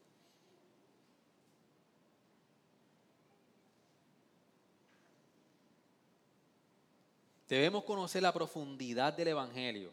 Debemos 7.54 7.84
conocer 7.84 8.24
la 8.24 8.34
profundidad 8.34 9.14
del 9.14 9.28
Evangelio 9.28 9.92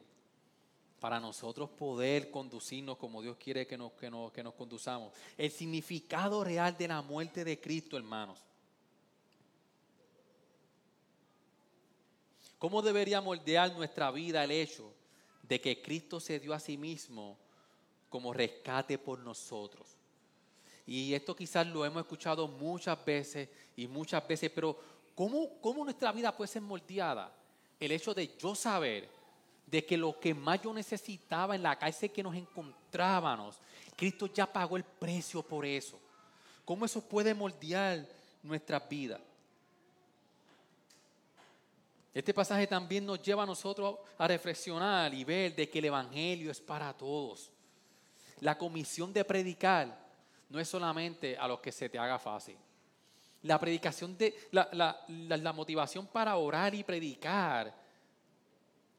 para 0.99 1.21
nosotros 1.21 1.69
poder 1.69 2.31
conducirnos 2.31 2.97
como 2.97 3.21
Dios 3.21 3.37
quiere 3.37 3.67
que 3.67 3.77
nos, 3.77 3.93
que 3.93 4.11
nos, 4.11 4.33
que 4.33 4.43
nos 4.43 4.55
conduzamos. 4.55 5.13
El 5.37 5.51
significado 5.51 6.43
real 6.43 6.75
de 6.79 6.89
la 6.89 7.03
muerte 7.03 7.45
de 7.45 7.61
Cristo, 7.61 7.99
hermanos. 7.99 8.39
¿Cómo 12.59 12.81
debería 12.81 13.21
moldear 13.21 13.75
nuestra 13.75 14.11
vida 14.11 14.43
el 14.43 14.53
hecho 14.53 14.95
de 15.43 15.61
que 15.61 15.83
Cristo 15.83 16.19
se 16.19 16.41
dio 16.41 16.55
a 16.55 16.61
sí 16.61 16.79
mismo 16.79 17.37
como 18.09 18.33
rescate 18.33 18.97
por 18.97 19.19
nosotros? 19.19 19.87
Y 20.87 21.13
esto 21.13 21.37
quizás 21.37 21.67
lo 21.67 21.85
hemos 21.85 22.01
escuchado 22.01 22.49
muchas 22.49 23.05
veces 23.05 23.51
y 23.77 23.87
muchas 23.87 24.27
veces, 24.27 24.51
pero 24.51 24.81
¿cómo, 25.15 25.61
cómo 25.61 25.85
nuestra 25.85 26.11
vida 26.11 26.35
puede 26.35 26.49
ser 26.49 26.63
moldeada? 26.63 27.37
El 27.81 27.93
hecho 27.93 28.13
de 28.15 28.37
yo 28.37 28.55
saber 28.55 29.09
de 29.67 29.87
que 29.87 29.97
lo 29.97 30.21
que 30.21 30.35
más 30.35 30.61
yo 30.63 30.75
necesitaba 30.75 31.55
en 31.55 31.63
la 31.63 31.79
calle 31.79 32.11
que 32.11 32.23
nos 32.23 32.35
encontrábamos, 32.35 33.57
Cristo 33.97 34.27
ya 34.27 34.47
pagó 34.47 34.77
el 34.77 34.85
precio 34.85 35.43
por 35.43 35.65
eso. 35.65 35.99
¿Cómo 36.65 36.85
eso 36.85 37.01
puede 37.01 37.33
moldear 37.35 38.07
nuestras 38.43 38.87
vidas? 38.89 39.21
Este 42.13 42.35
pasaje 42.35 42.67
también 42.67 43.07
nos 43.07 43.23
lleva 43.23 43.45
a 43.45 43.47
nosotros 43.47 43.97
a 44.19 44.27
reflexionar 44.27 45.15
y 45.15 45.23
ver 45.23 45.55
de 45.55 45.71
que 45.71 45.79
el 45.79 45.85
Evangelio 45.87 46.51
es 46.51 46.61
para 46.61 46.93
todos. 46.93 47.51
La 48.41 48.59
comisión 48.59 49.13
de 49.13 49.25
predicar 49.25 49.97
no 50.49 50.59
es 50.59 50.69
solamente 50.69 51.37
a 51.37 51.47
los 51.47 51.61
que 51.61 51.71
se 51.71 51.89
te 51.89 51.99
haga 51.99 52.19
fácil. 52.19 52.57
La 53.43 53.59
predicación 53.59 54.17
de 54.19 54.35
la, 54.51 55.53
motivación 55.55 56.07
para 56.07 56.37
orar 56.37 56.75
y 56.75 56.85
predicar 56.85 57.75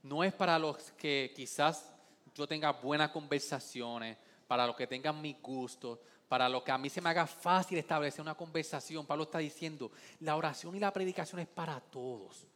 no 0.04 0.24
es 0.24 0.34
para 0.34 0.58
los 0.58 0.92
que 0.94 1.32
quizás 1.36 1.92
yo 2.34 2.48
tenga 2.48 2.72
buenas 2.72 3.12
conversaciones, 3.12 4.18
para 4.48 4.66
los 4.66 4.76
que 4.76 4.88
tengan 4.88 5.22
mi 5.22 5.38
gusto, 5.42 6.02
para 6.28 6.50
los 6.50 6.64
que 6.64 6.72
a 6.72 6.78
mí 6.78 6.90
se 6.90 7.02
me 7.02 7.10
haga 7.10 7.28
fácil 7.28 7.78
establecer 7.78 8.22
una 8.22 8.34
conversación. 8.34 9.06
Pablo 9.06 9.26
está 9.26 9.38
diciendo, 9.38 9.92
la 10.22 10.36
oración 10.36 10.76
y 10.76 10.80
la 10.80 10.92
predicación 10.92 11.40
es 11.42 11.48
para 11.48 11.80
todos. 11.80 12.48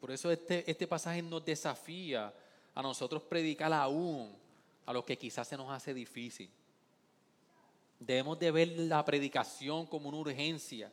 Por 0.00 0.12
eso 0.12 0.30
este, 0.30 0.70
este 0.70 0.86
pasaje 0.86 1.22
nos 1.22 1.44
desafía 1.44 2.32
a 2.74 2.82
nosotros 2.82 3.22
predicar 3.22 3.72
aún 3.72 4.34
a 4.86 4.92
los 4.92 5.04
que 5.04 5.18
quizás 5.18 5.48
se 5.48 5.56
nos 5.56 5.70
hace 5.70 5.92
difícil. 5.92 6.50
Debemos 8.00 8.36
de 8.38 8.50
ver 8.50 8.68
la 8.78 9.04
predicación 9.04 9.86
como 9.86 10.08
una 10.08 10.18
urgencia. 10.18 10.90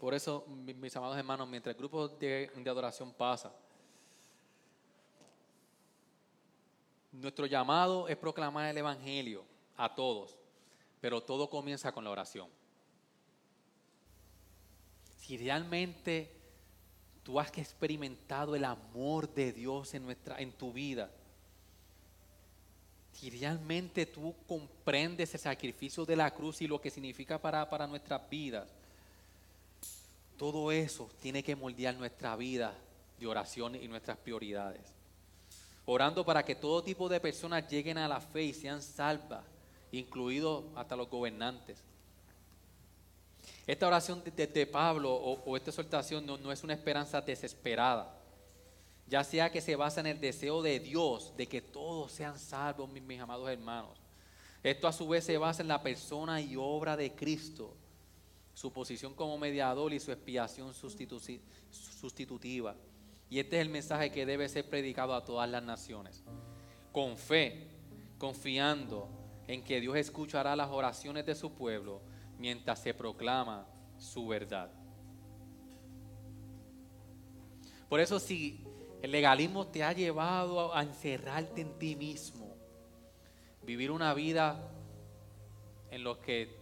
Por 0.00 0.14
eso, 0.14 0.44
mis 0.48 0.96
amados 0.96 1.16
hermanos, 1.16 1.48
mientras 1.48 1.72
el 1.74 1.78
grupo 1.78 2.08
de, 2.08 2.50
de 2.52 2.70
adoración 2.70 3.12
pasa, 3.12 3.54
nuestro 7.12 7.46
llamado 7.46 8.08
es 8.08 8.16
proclamar 8.16 8.68
el 8.70 8.78
Evangelio 8.78 9.44
a 9.76 9.94
todos, 9.94 10.36
pero 11.00 11.22
todo 11.22 11.48
comienza 11.48 11.92
con 11.92 12.02
la 12.02 12.10
oración 12.10 12.48
si 15.22 15.38
realmente 15.38 16.32
tú 17.22 17.38
has 17.38 17.56
experimentado 17.56 18.56
el 18.56 18.64
amor 18.64 19.32
de 19.32 19.52
Dios 19.52 19.94
en, 19.94 20.04
nuestra, 20.04 20.40
en 20.40 20.50
tu 20.50 20.72
vida, 20.72 21.12
si 23.12 23.30
realmente 23.30 24.06
tú 24.06 24.34
comprendes 24.46 25.34
el 25.34 25.40
sacrificio 25.40 26.04
de 26.04 26.16
la 26.16 26.30
cruz 26.32 26.62
y 26.62 26.66
lo 26.66 26.80
que 26.80 26.90
significa 26.90 27.38
para, 27.38 27.68
para 27.68 27.86
nuestras 27.86 28.28
vidas, 28.28 28.68
todo 30.38 30.72
eso 30.72 31.08
tiene 31.20 31.42
que 31.42 31.54
moldear 31.54 31.94
nuestra 31.94 32.34
vida 32.36 32.74
de 33.18 33.26
oración 33.26 33.76
y 33.76 33.86
nuestras 33.86 34.16
prioridades. 34.18 34.82
Orando 35.84 36.24
para 36.24 36.44
que 36.44 36.54
todo 36.54 36.82
tipo 36.82 37.08
de 37.08 37.20
personas 37.20 37.68
lleguen 37.68 37.98
a 37.98 38.08
la 38.08 38.20
fe 38.20 38.44
y 38.44 38.54
sean 38.54 38.82
salvas, 38.82 39.44
incluidos 39.90 40.64
hasta 40.74 40.96
los 40.96 41.08
gobernantes. 41.08 41.78
Esta 43.66 43.86
oración 43.86 44.22
de, 44.24 44.66
Pablo 44.66 45.14
o, 45.14 45.56
esta 45.56 45.70
exhortación 45.70 46.26
no, 46.26 46.52
es 46.52 46.64
una 46.64 46.74
esperanza 46.74 47.20
desesperada, 47.20 48.12
ya 49.12 49.22
sea 49.22 49.52
que 49.52 49.60
se 49.60 49.76
basa 49.76 50.00
en 50.00 50.06
el 50.06 50.18
deseo 50.18 50.62
de 50.62 50.80
Dios 50.80 51.34
de 51.36 51.46
que 51.46 51.60
todos 51.60 52.12
sean 52.12 52.38
salvos, 52.38 52.90
mis, 52.90 53.20
amados 53.20 53.50
hermanos. 53.50 54.00
Esto 54.62 54.88
a 54.88 54.92
su 54.94 55.06
vez 55.06 55.22
se 55.22 55.36
basa 55.36 55.60
en 55.60 55.68
la 55.68 55.82
persona 55.82 56.40
y 56.40 56.56
obra 56.56 56.96
de 56.96 57.14
Cristo, 57.14 57.76
su 58.54 58.72
posición 58.72 59.12
como 59.12 59.36
mediador 59.36 59.92
y 59.92 60.00
su 60.00 60.12
expiación 60.12 60.72
sustitutiva. 60.72 62.74
Y 63.28 63.38
este 63.38 63.56
es 63.56 63.62
el 63.66 63.68
mensaje 63.68 64.10
que 64.10 64.24
debe 64.24 64.48
ser 64.48 64.70
predicado 64.70 65.14
a 65.14 65.26
todas 65.26 65.50
las 65.50 65.62
naciones. 65.62 66.24
Con 66.90 67.18
fe, 67.18 67.68
confiando 68.16 69.10
en 69.46 69.62
que 69.62 69.82
Dios 69.82 69.96
escuchará 69.96 70.56
las 70.56 70.70
oraciones 70.70 71.26
de 71.26 71.34
su 71.34 71.52
pueblo 71.52 72.00
mientras 72.38 72.82
se 72.82 72.94
proclama 72.94 73.66
su 73.98 74.26
verdad. 74.26 74.70
Por 77.90 78.00
eso 78.00 78.18
si 78.18 78.61
el 79.02 79.10
legalismo 79.10 79.66
te 79.66 79.82
ha 79.82 79.92
llevado 79.92 80.72
a 80.74 80.80
encerrarte 80.80 81.60
en 81.60 81.76
ti 81.76 81.96
mismo, 81.96 82.56
vivir 83.64 83.90
una 83.90 84.14
vida 84.14 84.70
en 85.90 86.04
lo 86.04 86.20
que 86.20 86.56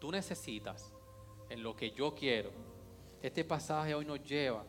tú 0.00 0.10
necesitas, 0.10 0.92
en 1.48 1.62
lo 1.62 1.76
que 1.76 1.92
yo 1.92 2.16
quiero, 2.16 2.50
este 3.22 3.44
pasaje 3.44 3.94
hoy 3.94 4.04
nos 4.04 4.22
lleva 4.24 4.64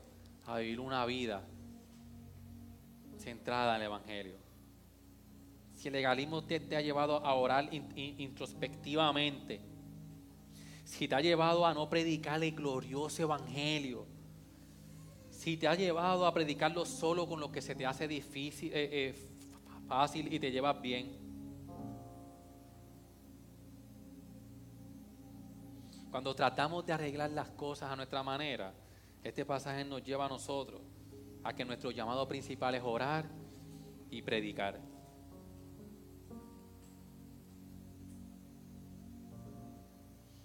a 0.46 0.60
vivir 0.60 0.80
una 0.80 1.04
vida 1.08 1.44
centrada 3.18 3.76
en 3.76 3.82
el 3.82 3.88
Evangelio. 3.88 4.38
Si 5.74 5.88
el 5.88 5.94
legalismo 5.94 6.44
te, 6.44 6.76
ha 6.76 6.82
llevado 6.82 7.26
a 7.26 7.34
orar 7.34 7.70
introspectivamente, 7.74 9.62
si 10.84 11.08
te 11.08 11.16
ha 11.16 11.22
llevado 11.22 11.66
a 11.66 11.74
no 11.74 11.90
predicar 11.90 12.44
el 12.44 12.52
glorioso 12.52 13.24
evangelio, 13.24 14.06
si 15.50 15.58
te 15.58 15.68
ha 15.68 15.74
llevado 15.74 16.28
a 16.28 16.32
predicarlo 16.32 16.86
solo 16.86 17.28
con 17.28 17.40
lo 17.40 17.52
que 17.52 17.60
se 17.60 17.74
te 17.74 17.84
hace 17.84 18.08
difícil, 18.08 18.72
eh, 18.72 18.90
eh, 18.92 19.16
fácil 19.88 20.32
y 20.32 20.40
te 20.40 20.52
llevas 20.52 20.80
bien. 20.80 21.18
Cuando 26.12 26.36
tratamos 26.36 26.86
de 26.86 26.94
arreglar 26.94 27.32
las 27.32 27.50
cosas 27.50 27.92
a 27.92 27.96
nuestra 27.96 28.22
manera, 28.22 28.72
este 29.24 29.44
pasaje 29.44 29.84
nos 29.84 30.04
lleva 30.04 30.28
a 30.28 30.30
nosotros 30.30 30.82
a 31.44 31.52
que 31.52 31.66
nuestro 31.66 31.90
llamado 31.90 32.28
principal 32.28 32.76
es 32.76 32.84
orar 32.84 33.26
y 34.12 34.22
predicar. 34.22 34.80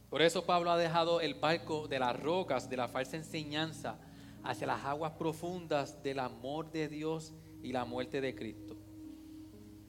Por 0.08 0.22
eso 0.22 0.46
Pablo 0.46 0.70
ha 0.70 0.78
dejado 0.78 1.20
el 1.20 1.34
barco 1.34 1.88
de 1.88 1.98
las 1.98 2.18
rocas, 2.18 2.70
de 2.70 2.78
la 2.78 2.88
falsa 2.88 3.18
enseñanza, 3.18 3.98
hacia 4.44 4.66
las 4.66 4.84
aguas 4.84 5.12
profundas 5.12 6.02
del 6.02 6.18
amor 6.18 6.70
de 6.70 6.88
Dios 6.88 7.34
y 7.62 7.72
la 7.72 7.84
muerte 7.84 8.20
de 8.20 8.34
Cristo. 8.34 8.76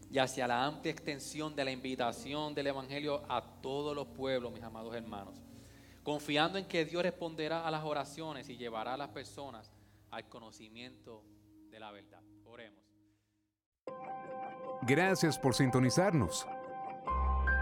Y 0.09 0.17
hacia 0.17 0.47
la 0.47 0.65
amplia 0.65 0.91
extensión 0.91 1.55
de 1.55 1.65
la 1.65 1.71
invitación 1.71 2.55
del 2.55 2.67
Evangelio 2.67 3.23
a 3.27 3.41
todos 3.61 3.93
los 3.93 4.07
pueblos, 4.07 4.53
mis 4.53 4.63
amados 4.63 4.95
hermanos. 4.95 5.41
Confiando 6.03 6.57
en 6.57 6.65
que 6.65 6.85
Dios 6.85 7.03
responderá 7.03 7.67
a 7.67 7.71
las 7.71 7.83
oraciones 7.83 8.47
y 8.47 8.55
llevará 8.55 8.93
a 8.93 8.97
las 8.97 9.09
personas 9.09 9.71
al 10.11 10.29
conocimiento 10.29 11.23
de 11.69 11.79
la 11.79 11.91
verdad. 11.91 12.21
Oremos. 12.45 12.81
Gracias 14.83 15.37
por 15.37 15.53
sintonizarnos. 15.53 16.47